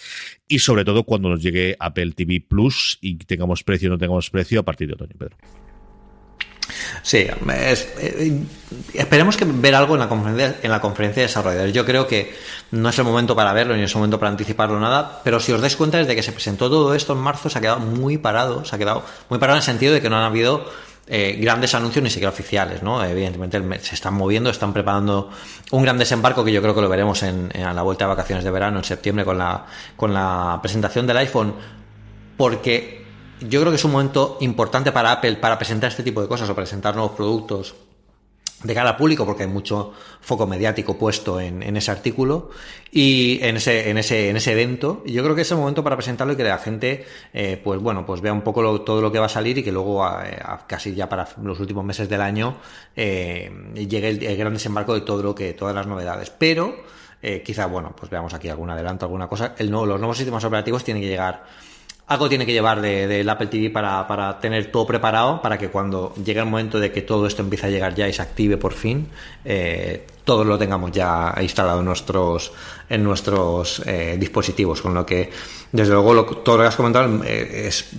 [0.47, 2.68] Y sobre todo cuando nos llegue Apple TV Plus
[3.01, 5.35] y tengamos precio o no tengamos precio a partir de otoño, Pedro.
[7.01, 8.43] Sí, eh,
[8.93, 11.73] esperemos que ver algo en la conferencia en la conferencia de desarrolladores.
[11.73, 12.35] Yo creo que
[12.71, 15.51] no es el momento para verlo ni es el momento para anticiparlo nada, pero si
[15.51, 18.17] os dais cuenta desde que se presentó todo esto en marzo se ha quedado muy
[18.17, 20.65] parado, se ha quedado muy parado en el sentido de que no han habido
[21.07, 23.03] eh, grandes anuncios ni siquiera oficiales, ¿no?
[23.03, 25.31] Evidentemente se están moviendo, están preparando
[25.71, 28.43] un gran desembarco que yo creo que lo veremos en, en la vuelta de vacaciones
[28.43, 29.65] de verano en septiembre con la
[29.95, 31.55] con la presentación del iPhone
[32.39, 33.01] porque
[33.41, 36.49] yo creo que es un momento importante para Apple para presentar este tipo de cosas
[36.49, 37.75] o presentar nuevos productos
[38.63, 42.49] de cara al público porque hay mucho foco mediático puesto en, ese artículo
[42.93, 45.03] y en ese, en ese, en ese evento.
[45.05, 47.81] Y yo creo que es el momento para presentarlo y que la gente, eh, pues
[47.81, 50.01] bueno, pues vea un poco todo lo que va a salir y que luego,
[50.65, 52.55] casi ya para los últimos meses del año,
[52.95, 56.29] eh, llegue el, gran desembarco de todo lo que, todas las novedades.
[56.29, 56.83] Pero,
[57.21, 59.55] eh, quizá, bueno, pues veamos aquí algún adelanto, alguna cosa.
[59.59, 61.43] Los nuevos sistemas operativos tienen que llegar
[62.09, 66.39] algo tiene que llevar del Apple TV para, tener todo preparado, para que cuando llegue
[66.39, 69.07] el momento de que todo esto empiece a llegar ya y se active por fin,
[69.45, 72.51] eh, todos lo tengamos ya instalado en nuestros,
[72.89, 74.81] en nuestros eh, dispositivos.
[74.81, 75.29] Con lo que,
[75.71, 77.91] desde luego, todo lo que has comentado eh, es,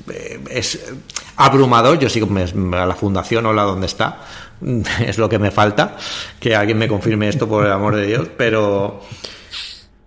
[0.50, 0.92] es
[1.36, 1.96] abrumador.
[2.00, 2.28] Yo sigo
[2.76, 4.26] a la fundación, hola, ¿dónde está?
[5.06, 5.96] Es lo que me falta,
[6.40, 9.02] que alguien me confirme esto por el amor de Dios, pero...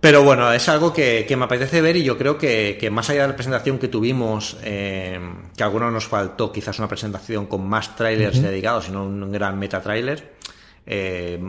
[0.04, 3.28] Pero bueno, es algo que, me apetece ver y yo creo que, más allá de
[3.28, 5.18] la presentación que tuvimos, eh,
[5.56, 9.58] que a algunos nos faltó quizás una presentación con más trailers dedicados, sino un gran
[9.58, 10.34] meta trailer,
[10.84, 11.40] eh,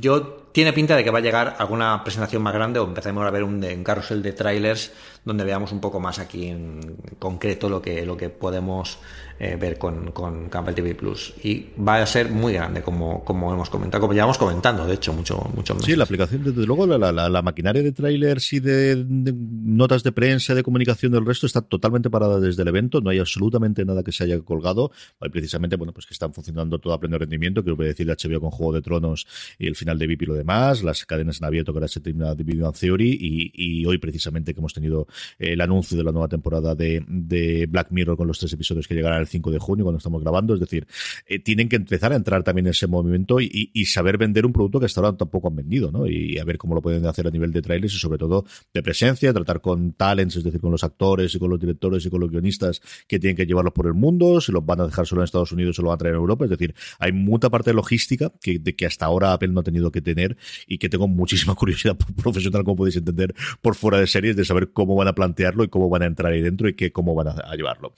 [0.00, 3.30] yo tiene pinta de que va a llegar alguna presentación más grande o empecemos a
[3.30, 4.92] ver un, un carrusel de trailers
[5.24, 8.98] donde veamos un poco más aquí en concreto lo que, lo que podemos
[9.38, 11.34] eh, ver con, con Campbell TV Plus.
[11.42, 15.12] Y va a ser muy grande, como, como hemos comentado, como llevamos comentando, de hecho,
[15.12, 20.02] mucho, mucho Sí, la aplicación, desde luego, la, la, maquinaria de trailers y de, notas
[20.02, 23.00] de prensa, de comunicación del resto está totalmente parada desde el evento.
[23.00, 24.90] No hay absolutamente nada que se haya colgado.
[25.20, 28.08] Hay precisamente, bueno, pues que están funcionando todo a pleno rendimiento, que voy a decir
[28.08, 29.26] HBO con Juego de Tronos
[29.58, 31.88] y el final de VIP y lo de demás, las cadenas en abierto que ahora
[31.88, 35.06] se termina de Big Theory y, hoy precisamente que hemos tenido
[35.38, 39.20] el anuncio de la nueva temporada de, Black Mirror con los tres episodios que llegarán
[39.20, 40.86] el 5 de junio cuando estamos grabando, es decir,
[41.26, 44.78] eh, tienen que empezar a entrar también en ese movimiento y, saber vender un producto
[44.78, 46.06] que hasta ahora tampoco han vendido, ¿no?
[46.06, 48.82] Y a ver cómo lo pueden hacer a nivel de trailers y sobre todo de
[48.82, 52.20] presencia, tratar con talents, es decir, con los actores y con los directores y con
[52.20, 55.22] los guionistas que tienen que llevarlos por el mundo, si los van a dejar solo
[55.22, 57.70] en Estados Unidos o lo van a traer en Europa, es decir, hay mucha parte
[57.70, 60.36] de logística que, que hasta ahora Apple no ha tenido que tener
[60.66, 64.72] y que tengo muchísima curiosidad profesional, como podéis entender, por fuera de series, de saber
[64.72, 67.28] cómo van a plantearlo y cómo van a entrar ahí dentro y que, cómo van
[67.28, 67.94] a, llevarlo.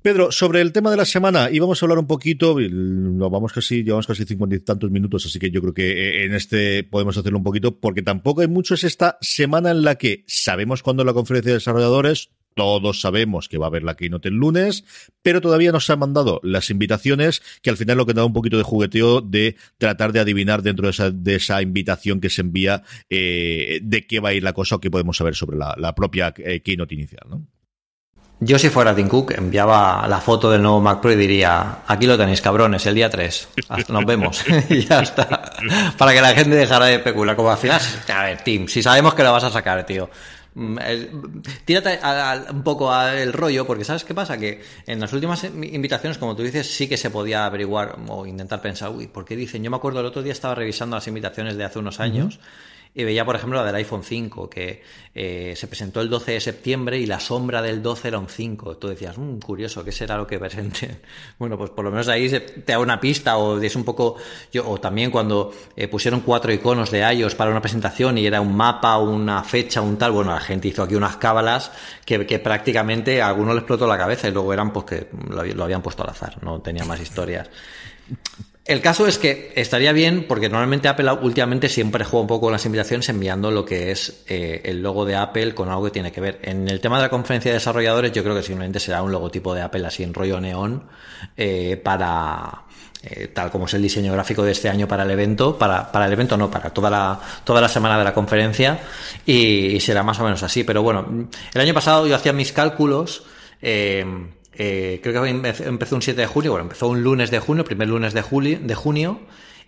[0.00, 4.06] Pedro, sobre el tema de la semana, íbamos a hablar un poquito, vamos casi, llevamos
[4.06, 7.38] casi cincuenta y tantos minutos, así que yo creo que eh, en este podemos hacerlo
[7.38, 11.12] un poquito, porque tampoco hay mucho, es esta semana en la que sabemos cuándo la
[11.12, 14.84] conferencia de desarrolladores, todos sabemos que va a haber la keynote el lunes,
[15.22, 18.32] pero todavía no se han mandado las invitaciones, que al final lo que da un
[18.32, 23.80] poquito de jugueteo de tratar de adivinar dentro de esa, invitación que se envía eh,
[23.82, 26.60] de qué va a ir la cosa o qué podemos saber sobre la, propia eh,
[26.60, 27.46] keynote inicial, ¿no?
[28.44, 32.08] Yo si fuera Tim Cook enviaba la foto del nuevo Mac Pro y diría, aquí
[32.08, 33.48] lo tenéis cabrones, el día 3,
[33.88, 35.52] nos vemos y ya está,
[35.96, 37.80] para que la gente dejara de especular, como al final,
[38.12, 40.10] a ver Tim, si sabemos que lo vas a sacar, tío,
[40.54, 40.76] Mm,
[41.64, 41.98] tírate
[42.50, 44.36] un poco al rollo, porque ¿sabes qué pasa?
[44.36, 48.60] Que en las últimas invitaciones, como tú dices, sí que se podía averiguar o intentar
[48.60, 49.62] pensar, uy, ¿por qué dicen?
[49.62, 52.38] Yo me acuerdo el otro día estaba revisando las invitaciones de hace unos años
[52.94, 54.82] y veía, por ejemplo, la del iPhone 5, que
[55.14, 58.76] eh, se presentó el 12 de septiembre y la sombra del 12 era un 5.
[58.76, 61.00] Tú decías, mmm, curioso, ¿qué será lo que presente?
[61.38, 64.16] Bueno, pues por lo menos ahí te da una pista o es un poco...
[64.52, 68.40] Yo, o también cuando eh, pusieron cuatro iconos de iOS para una presentación y era
[68.40, 71.72] un mapa, una fecha, un tal, bueno, la gente hizo aquí unas cábalas
[72.04, 75.64] que, que prácticamente a algunos les explotó la cabeza y luego eran pues que lo
[75.64, 77.48] habían puesto al azar, no tenía más historias.
[78.64, 82.52] El caso es que estaría bien, porque normalmente Apple últimamente siempre juega un poco con
[82.52, 86.12] las invitaciones enviando lo que es eh, el logo de Apple con algo que tiene
[86.12, 86.38] que ver.
[86.42, 89.52] En el tema de la conferencia de desarrolladores, yo creo que simplemente será un logotipo
[89.52, 90.84] de Apple así en rollo neón
[91.36, 92.62] eh, para.
[93.02, 96.06] Eh, tal como es el diseño gráfico de este año para el evento, para, para
[96.06, 98.78] el evento no, para toda la, toda la semana de la conferencia,
[99.26, 100.62] y, será más o menos así.
[100.62, 103.24] Pero bueno, el año pasado yo hacía mis cálculos.
[103.60, 104.04] Eh,
[104.56, 108.12] creo que empezó un 7 de junio, bueno, empezó un lunes de junio, primer lunes
[108.12, 109.20] de, julio, de junio,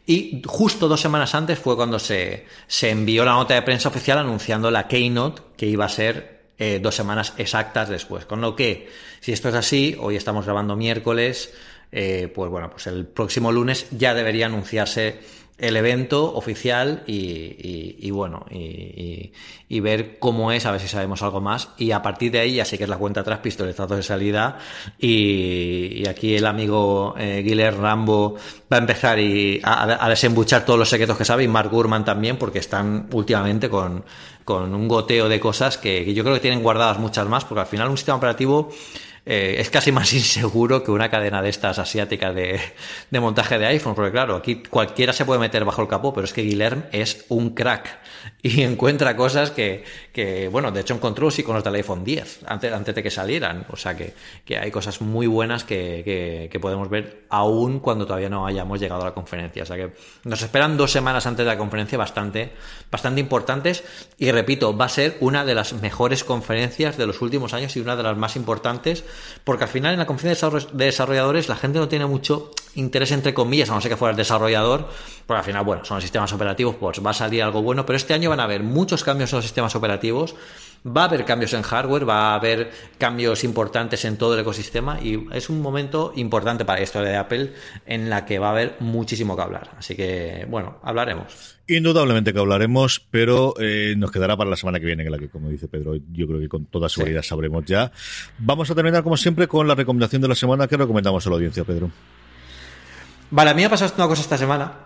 [0.06, 4.18] y justo dos semanas antes fue cuando se, se, envió la nota de prensa oficial
[4.18, 8.26] anunciando la Keynote, que iba a ser eh, dos semanas exactas después.
[8.26, 8.88] Con lo que,
[9.20, 11.52] si esto es así, hoy estamos grabando miércoles,
[11.90, 15.18] eh, pues bueno, pues el próximo lunes ya debería anunciarse
[15.56, 21.68] el evento oficial y, bueno, y, ver cómo es, a ver si sabemos algo más.
[21.78, 24.58] Y a partir de ahí ya sé que es la cuenta atrás, pistoletazo de salida.
[24.98, 28.36] Y, aquí el amigo eh, Rambo
[28.72, 32.36] va a empezar y a, desembuchar todos los secretos que sabe y Mark Gurman también,
[32.36, 34.04] porque están últimamente con,
[34.44, 37.66] con un goteo de cosas que yo creo que tienen guardadas muchas más, porque al
[37.66, 38.70] final un sistema operativo
[39.26, 42.60] eh, es casi más inseguro que una cadena de estas asiáticas de,
[43.20, 46.32] montaje de iPhone, porque claro, aquí cualquiera se puede meter bajo el capó, pero es
[46.32, 47.98] que Guilherme es un crack
[48.42, 52.40] y encuentra cosas que, que bueno, de hecho encontró sí con los del iPhone 10,
[52.46, 54.14] antes, antes de que salieran, o sea que,
[54.44, 58.78] que hay cosas muy buenas que, que, que, podemos ver aún cuando todavía no hayamos
[58.78, 59.92] llegado a la conferencia, o sea que
[60.24, 62.52] nos esperan dos semanas antes de la conferencia bastante,
[62.90, 63.84] bastante importantes
[64.18, 67.80] y repito, va a ser una de las mejores conferencias de los últimos años y
[67.80, 69.04] una de las más importantes
[69.44, 73.34] porque al final en la conferencia de desarrolladores la gente no tiene mucho interés, entre
[73.34, 74.88] comillas, a no ser que fuera el desarrollador,
[75.26, 77.96] porque al final, bueno, son los sistemas operativos, pues va a salir algo bueno, pero
[77.96, 80.34] este año van a haber muchos cambios en los sistemas operativos,
[80.86, 84.98] va a haber cambios en hardware, va a haber cambios importantes en todo el ecosistema
[85.00, 87.52] y es un momento importante para la historia de Apple
[87.86, 89.70] en la que va a haber muchísimo que hablar.
[89.78, 91.53] Así que, bueno, hablaremos.
[91.66, 95.28] Indudablemente que hablaremos, pero eh, nos quedará para la semana que viene, en la que,
[95.28, 97.90] como dice Pedro, yo creo que con toda seguridad sabremos ya.
[98.38, 101.36] Vamos a terminar, como siempre, con la recomendación de la semana que recomendamos a la
[101.36, 101.90] audiencia, Pedro.
[103.30, 104.83] Vale, a mí me ha pasado una cosa esta semana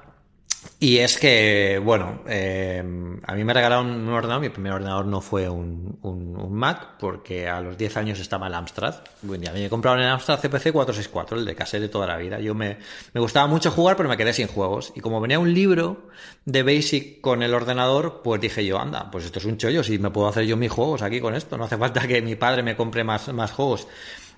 [0.81, 2.79] y es que, bueno, eh,
[3.25, 7.49] a mí me regalaron un ordenador, mi primer ordenador no fue un, un, Mac, porque
[7.49, 8.95] a los 10 años estaba el Amstrad.
[9.23, 12.17] Bueno, a mí me compraron el Amstrad CPC 464, el de cassette de toda la
[12.17, 12.39] vida.
[12.39, 12.79] Yo me,
[13.13, 14.93] me gustaba mucho jugar, pero me quedé sin juegos.
[14.95, 16.11] Y como venía un libro
[16.45, 19.99] de Basic con el ordenador, pues dije yo, anda, pues esto es un chollo, si
[19.99, 22.63] me puedo hacer yo mis juegos aquí con esto, no hace falta que mi padre
[22.63, 23.89] me compre más, más juegos.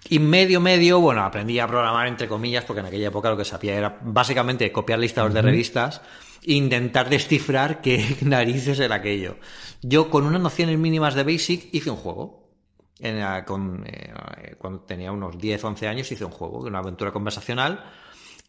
[0.09, 3.45] Y medio, medio, bueno, aprendí a programar entre comillas, porque en aquella época lo que
[3.45, 6.01] sabía era básicamente copiar listados de revistas
[6.43, 9.36] intentar descifrar qué narices era aquello.
[9.82, 12.49] Yo con unas nociones mínimas de Basic hice un juego.
[13.47, 17.84] con, eh, cuando tenía unos 10, 11 años hice un juego, una aventura conversacional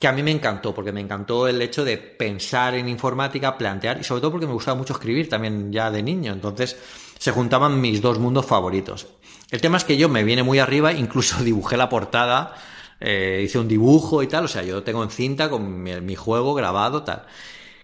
[0.01, 4.01] que a mí me encantó, porque me encantó el hecho de pensar en informática, plantear,
[4.01, 6.33] y sobre todo porque me gustaba mucho escribir también ya de niño.
[6.33, 6.75] Entonces
[7.19, 9.05] se juntaban mis dos mundos favoritos.
[9.51, 12.55] El tema es que yo me viene muy arriba, incluso dibujé la portada,
[12.99, 16.55] eh, hice un dibujo y tal, o sea, yo tengo en cinta con mi, juego
[16.55, 17.27] grabado, tal.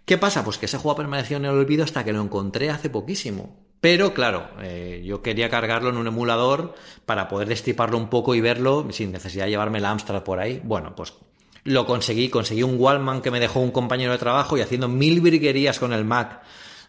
[0.08, 0.42] ¿Qué pasa?
[0.46, 3.58] Pues que ese juego ha permanecido en el olvido hasta que lo encontré hace poquísimo.
[3.82, 8.40] Pero claro, eh, yo quería cargarlo en un emulador para poder destriparlo un poco y
[8.40, 10.62] verlo sin necesidad de llevarme el Amstrad por ahí.
[10.64, 11.14] Bueno, pues
[11.66, 15.20] lo conseguí, conseguí un Wallman que me dejó un compañero de trabajo y haciendo mil
[15.20, 16.42] virguerías con el Mac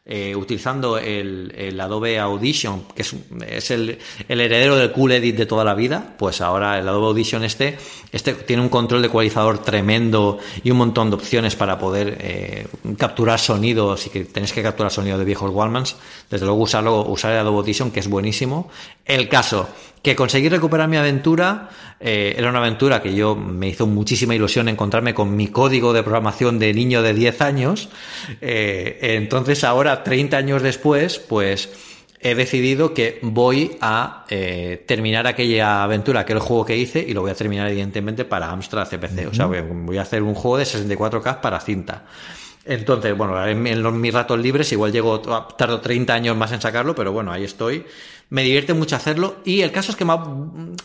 [0.05, 5.74] eh, utilizando el, Adobe Audition, que es, el, heredero del Cool Edit de toda la
[5.74, 7.76] vida, pues ahora el Adobe Audition este,
[8.11, 12.66] este tiene un control de ecualizador tremendo y un montón de opciones para poder eh,
[12.96, 15.96] capturar sonidos y que tenéis que capturar sonido de viejos Wallmans.
[16.30, 18.70] Desde luego usarlo, usar el Adobe Audition, que es buenísimo.
[19.05, 19.68] El caso,
[20.03, 21.70] que conseguí recuperar mi aventura,
[22.01, 26.03] eh, era una aventura que yo me hizo muchísima ilusión encontrarme con mi código de
[26.03, 27.88] programación de niño de 10 años.
[28.40, 31.70] Eh, entonces ahora, 30 años después, pues
[32.20, 37.22] he decidido que voy a eh, terminar aquella aventura, aquel juego que hice, y lo
[37.22, 39.28] voy a terminar evidentemente para Amstrad CPC.
[39.30, 42.05] O sea, voy a hacer un juego de 64K para cinta.
[42.68, 47.12] Entonces, bueno, en, mis ratos libres igual llego, tardo 30 años más en sacarlo, pero
[47.12, 47.86] bueno, ahí estoy.
[48.30, 50.22] Me divierte mucho hacerlo y el caso es que me ha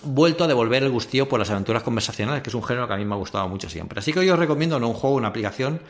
[0.04, 2.98] vuelto a devolver el gustío por las aventuras conversacionales, que es un género que a
[2.98, 4.00] mí me ha gustado mucho siempre.
[4.00, 5.82] Así que hoy os recomiendo no un juego, una aplicación,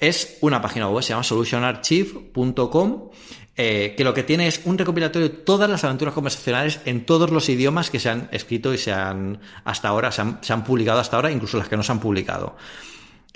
[0.00, 3.10] es una página web, se llama solutionarchive.com,
[3.56, 7.30] eh, que lo que tiene es un recopilatorio de todas las aventuras conversacionales en todos
[7.30, 10.64] los idiomas que se han escrito y se han, hasta ahora, se han, se han
[10.64, 12.56] publicado hasta ahora, incluso las que no se han publicado.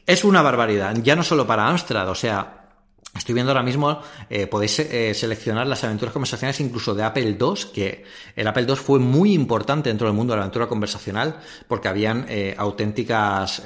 [0.06, 2.63] Es una barbaridad, ya no solo para Amstrad, o sea,
[3.16, 7.70] Estoy viendo ahora mismo, eh, podéis eh, seleccionar las aventuras conversacionales incluso de Apple II,
[7.72, 8.04] que
[8.34, 11.38] el Apple II fue muy importante dentro del mundo de la aventura conversacional,
[11.68, 13.62] porque habían eh, auténticas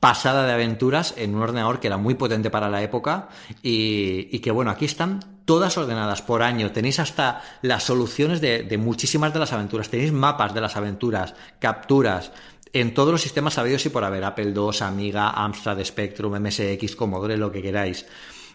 [0.00, 3.28] pasadas de aventuras en un ordenador que era muy potente para la época
[3.62, 6.72] y, que bueno, aquí están todas ordenadas por año.
[6.72, 11.34] Tenéis hasta las soluciones de, de muchísimas de las aventuras, tenéis mapas de las aventuras,
[11.58, 12.32] capturas,
[12.72, 17.36] en todos los sistemas sabidos y por haber, Apple II, Amiga, Amstrad, Spectrum, MSX, Commodore,
[17.36, 18.06] lo que queráis.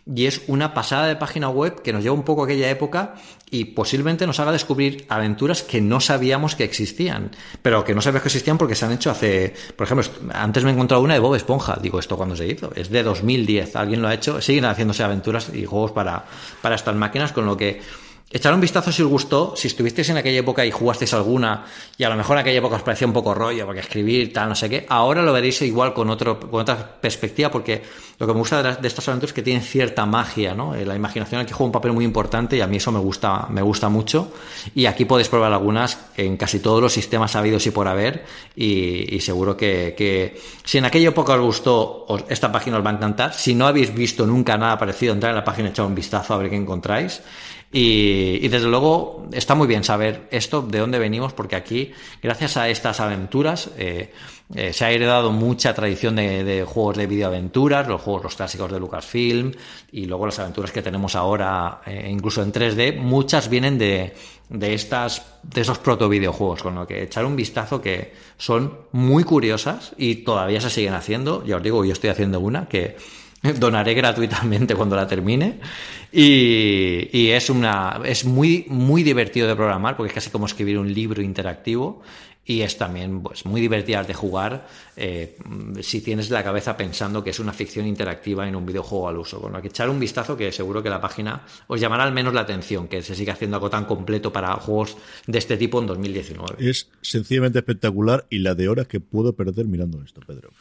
[0.08, 3.16] Y es una pasada de página web que nos lleva un poco a aquella época
[3.49, 7.32] y posiblemente nos haga descubrir aventuras que no sabíamos que existían,
[7.62, 10.70] pero que no sabíamos que existían porque se han hecho hace, por ejemplo, antes me
[10.70, 12.72] he encontrado una de Bob Esponja, digo, ¿esto cuando se hizo?
[12.76, 16.26] Es de 2010, alguien lo ha hecho, siguen haciéndose aventuras y juegos para,
[16.62, 17.82] para estas máquinas, con lo que
[18.36, 21.63] Echar un vistazo si os gustó, si estuvisteis en aquella época y jugasteis alguna,
[21.97, 24.49] y a lo mejor en aquella época os parecía un poco rollo, porque escribir, tal,
[24.49, 27.81] no sé qué, ahora lo veréis igual con, otro, con otra perspectiva, porque
[28.19, 30.75] lo que me gusta de, estas aventuras es que tienen cierta magia, ¿no?
[30.75, 33.47] Eh, la imaginación aquí juega un papel muy importante y a mí eso me gusta,
[33.49, 34.33] me gusta mucho.
[34.75, 39.17] Y aquí podéis probar algunas en casi todos los sistemas habidos y por haber, y,
[39.21, 43.33] seguro que, si en aquella época os gustó, esta página os va a encantar.
[43.33, 46.38] Si no habéis visto nunca nada parecido, entrar en la página, echar un vistazo a
[46.38, 47.21] ver qué encontráis.
[47.78, 51.91] Y, desde luego está muy bien saber esto, de dónde venimos, porque aquí,
[52.23, 54.13] gracias a estas aventuras, eh,
[54.55, 58.80] eh, se ha heredado mucha tradición de, juegos de videoaventuras, los juegos, los clásicos de
[58.80, 59.51] Lucasfilm,
[59.91, 64.13] y luego las aventuras que tenemos ahora, eh, incluso en 3D, muchas vienen de,
[64.47, 69.26] de estas, de esos proto videojuegos, con lo que echar un vistazo que son muy
[69.26, 71.43] curiosas y todavía se siguen haciendo.
[71.43, 72.95] Ya os digo, yo estoy haciendo una que
[73.60, 75.60] donaré gratuitamente cuando la termine.
[76.12, 80.93] Y, es una es muy muy divertido de programar porque es casi como escribir un
[80.93, 82.02] libro interactivo.
[82.48, 85.36] Y es también pues muy divertida de jugar eh,
[85.82, 89.41] si tienes la cabeza pensando que es una ficción interactiva en un videojuego al uso.
[89.41, 92.36] Con lo que echar un vistazo que seguro que la página os llamará al menos
[92.36, 95.88] la atención que se sigue haciendo algo tan completo para juegos de este tipo en
[95.88, 100.52] 2019 es sencillamente espectacular y la de horas que puedo perder mirando esto Pedro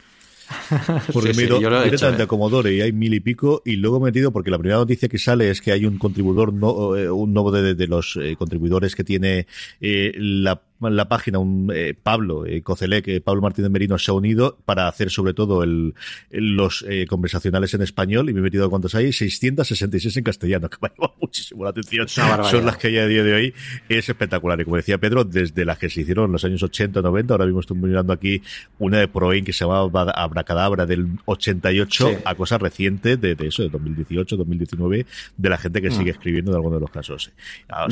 [1.12, 4.00] porque me he ido directamente a Commodore y hay mil y pico y luego he
[4.00, 7.32] metido porque la primera noticia que sale es que hay un contribuidor no, eh, un
[7.32, 9.46] nuevo de, los eh, contribuidores que tiene
[9.80, 14.14] eh, la la página un eh, Pablo eh, Cocelec, eh, Pablo Martínez Merino se ha
[14.14, 15.94] unido para hacer sobre todo el,
[16.30, 20.68] los eh, conversacionales en español y me he metido a cuántos hay, 666 en castellano,
[20.70, 22.08] que me ha llamado muchísimo la atención.
[22.08, 23.54] Son las que hay a día de hoy.
[23.88, 24.60] Es espectacular.
[24.60, 27.46] Y como decía Pedro, desde las que se hicieron en los años 80, 90, ahora
[27.46, 28.42] mismo estoy mirando aquí
[28.78, 33.68] una de Proin que se llamaba Abracadabra del 88 a cosas recientes de, eso, de
[33.68, 35.06] 2018, 2019,
[35.36, 35.92] de la gente que mm.
[35.92, 37.32] sigue escribiendo de algunos de los casos.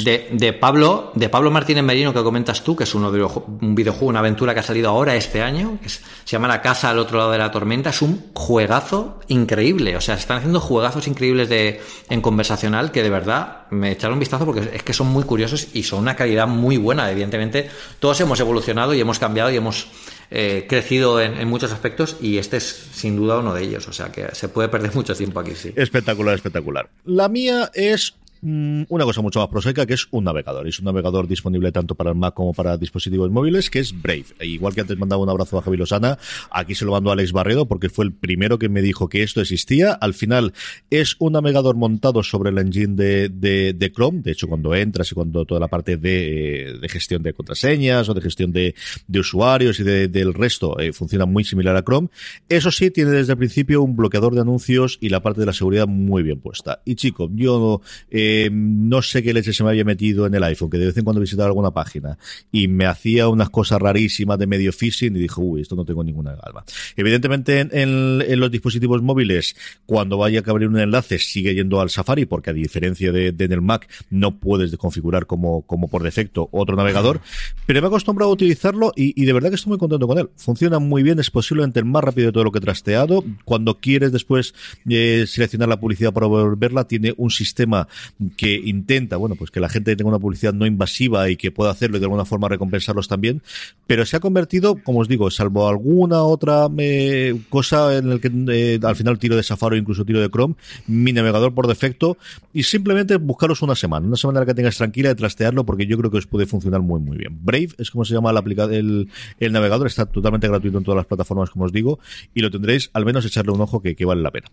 [0.04, 3.74] de, de Pablo, de Pablo Martínez Merino que comentas tú, que es uno de un
[3.74, 6.98] videojuego, una aventura que ha salido ahora este año, que se llama La Casa al
[6.98, 7.90] otro lado de la tormenta.
[7.90, 9.96] Es un juegazo increíble.
[9.96, 14.14] O sea, se están haciendo juegazos increíbles de, en conversacional que de verdad me echaron
[14.14, 17.10] un vistazo porque es que son muy curiosos y son una calidad muy buena.
[17.10, 19.88] Evidentemente, todos hemos evolucionado y hemos cambiado y hemos
[20.30, 23.86] eh, crecido en, en, muchos aspectos y este es sin duda uno de ellos.
[23.88, 25.72] O sea que se puede perder mucho tiempo aquí, sí.
[25.76, 26.88] Espectacular, espectacular.
[27.04, 28.14] La mía es
[28.44, 30.66] Mm, una cosa mucho más prosaica que es un navegador.
[30.66, 34.26] Es un navegador disponible tanto para el Mac como para dispositivos móviles, que es Brave.
[34.40, 36.18] E igual que antes mandaba un abrazo a Javi Lozana,
[36.50, 39.22] aquí se lo mando a Alex Barredo porque fue el primero que me dijo que
[39.22, 39.92] esto existía.
[39.92, 40.54] Al final
[40.90, 44.22] es un navegador montado sobre el engine de, de, Chrome.
[44.22, 48.14] De hecho, cuando entras y cuando toda la parte de, de gestión de contraseñas o
[48.14, 48.74] de gestión de,
[49.16, 52.08] usuarios y del resto eh, funciona muy similar a Chrome.
[52.48, 55.52] Eso sí, tiene desde el principio un bloqueador de anuncios y la parte de la
[55.52, 56.82] seguridad muy bien puesta.
[56.84, 57.80] Y chico, yo
[58.10, 60.96] eh, no sé qué leche se me había metido en el iPhone, que de vez
[60.96, 62.18] en cuando visitaba alguna página
[62.50, 66.04] y me hacía unas cosas rarísimas de medio phishing y dijo, uy, esto no tengo
[66.04, 66.64] ninguna galva.
[66.96, 69.56] Evidentemente en, los dispositivos móviles,
[69.86, 73.52] cuando vaya a abrir un enlace, sigue yendo al Safari, porque a diferencia de, en
[73.52, 77.20] el Mac, no puedes configurar como, como por defecto otro navegador,
[77.66, 80.30] pero me he acostumbrado a utilizarlo y, de verdad que estoy muy contento con él.
[80.36, 83.24] Funciona muy bien, es posiblemente el más rápido de todo lo que he trasteado.
[83.44, 84.54] Cuando quieres después
[84.88, 87.88] eh, seleccionar la publicidad para volverla, tiene un sistema
[88.30, 91.70] que intenta, bueno, pues que la gente tenga una publicidad no invasiva y que pueda
[91.70, 93.42] hacerlo y de alguna forma recompensarlos también,
[93.86, 98.30] pero se ha convertido, como os digo, salvo alguna otra eh, cosa en el que
[98.48, 100.54] eh, al final tiro de Safari o incluso tiro de Chrome,
[100.86, 102.16] mi navegador por defecto
[102.52, 105.86] y simplemente buscaros una semana, una semana en la que tengas tranquila de trastearlo porque
[105.86, 107.38] yo creo que os puede funcionar muy muy bien.
[107.42, 109.08] Brave es como se llama el,
[109.38, 111.98] el, navegador, está totalmente gratuito en todas las plataformas como os digo
[112.34, 114.48] y lo tendréis al menos echarle un ojo que vale la pena.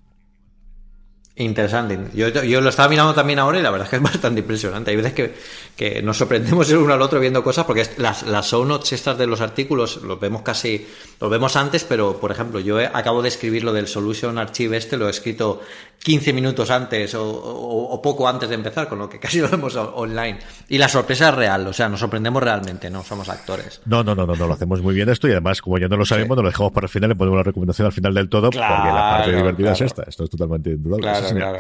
[1.40, 1.98] Interesante.
[2.14, 4.92] Yo, yo, lo estaba mirando también ahora y la verdad es que es bastante impresionante.
[4.92, 5.34] Hay veces que,
[5.74, 9.18] que nos sorprendemos el uno al otro viendo cosas porque las, las show notes estas
[9.18, 10.86] de los artículos los vemos casi,
[11.18, 14.98] los vemos antes, pero por ejemplo, yo acabo de escribir lo del Solution Archive este,
[14.98, 15.62] lo he escrito
[16.04, 20.40] 15 minutos antes o, poco antes de empezar, con lo que casi lo vemos online.
[20.68, 23.82] Y la sorpresa es real, o sea, nos sorprendemos realmente, no somos actores.
[23.86, 25.96] No, no, no, no, no lo hacemos muy bien esto y además, como ya no
[25.96, 28.30] lo sabemos, nos lo dejamos para el final, le ponemos la recomendación al final del
[28.30, 30.04] todo, porque la parte divertida es esta.
[30.04, 31.04] Esto es totalmente indudable.
[31.04, 31.60] Claro, claro,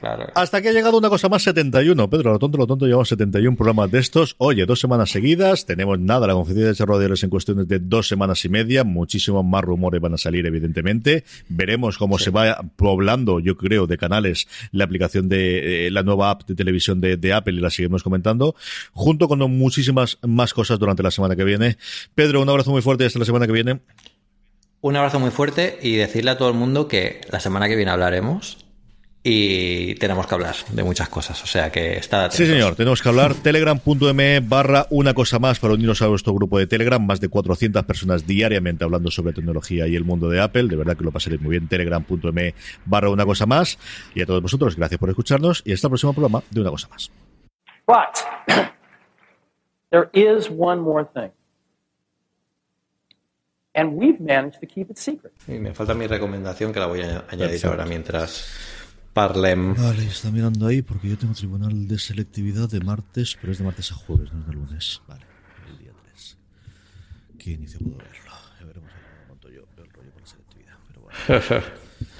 [0.00, 3.08] claro, Hasta que ha llegado una cosa más 71, Pedro, lo tonto, lo tonto, llevamos
[3.08, 4.34] 71 programas de estos.
[4.38, 8.44] Oye, dos semanas seguidas, tenemos nada, la conferencia de Cerro en cuestiones de dos semanas
[8.44, 11.24] y media, muchísimos más rumores van a salir, evidentemente.
[11.48, 16.30] Veremos cómo se va poblando, yo creo de canales la aplicación de eh, la nueva
[16.30, 18.54] app de televisión de, Apple y la seguimos comentando,
[18.92, 21.78] junto con muchísimas más cosas durante la semana que viene.
[22.14, 23.80] Pedro, un abrazo muy fuerte hasta la semana que viene.
[24.80, 27.92] Un abrazo muy fuerte y decirle a todo el mundo que la semana que viene
[27.92, 28.61] hablaremos
[29.24, 33.08] y tenemos que hablar de muchas cosas, o sea que está Sí, señor, tenemos que
[33.08, 33.34] hablar.
[33.34, 37.04] Telegram.me barra una cosa más para unirnos a nuestro grupo de Telegram.
[37.04, 40.64] Más de 400 personas diariamente hablando sobre tecnología y el mundo de Apple.
[40.64, 41.68] De verdad que lo pasaréis muy bien.
[41.68, 42.54] Telegram.me
[42.84, 43.78] barra una cosa más.
[44.14, 46.88] Y a todos vosotros, gracias por escucharnos y hasta el próximo programa de una cosa
[46.88, 47.10] más.
[47.86, 48.24] But,
[49.90, 51.30] there is one more thing.
[53.74, 55.32] And we've managed to keep it secret.
[55.46, 58.81] Y me falta mi recomendación que la voy a añadir ahora mientras
[59.12, 59.74] Parlem.
[59.74, 63.64] Vale, está mirando ahí porque yo tengo tribunal de selectividad de martes, pero es de
[63.64, 65.02] martes a jueves, no es de lunes.
[65.06, 65.24] Vale,
[65.68, 66.36] el día 3.
[67.38, 68.32] ¿Qué inicio puedo verlo?
[68.58, 70.76] Ya veremos cómo monto yo el rollo con la selectividad.
[70.88, 71.64] Pero bueno.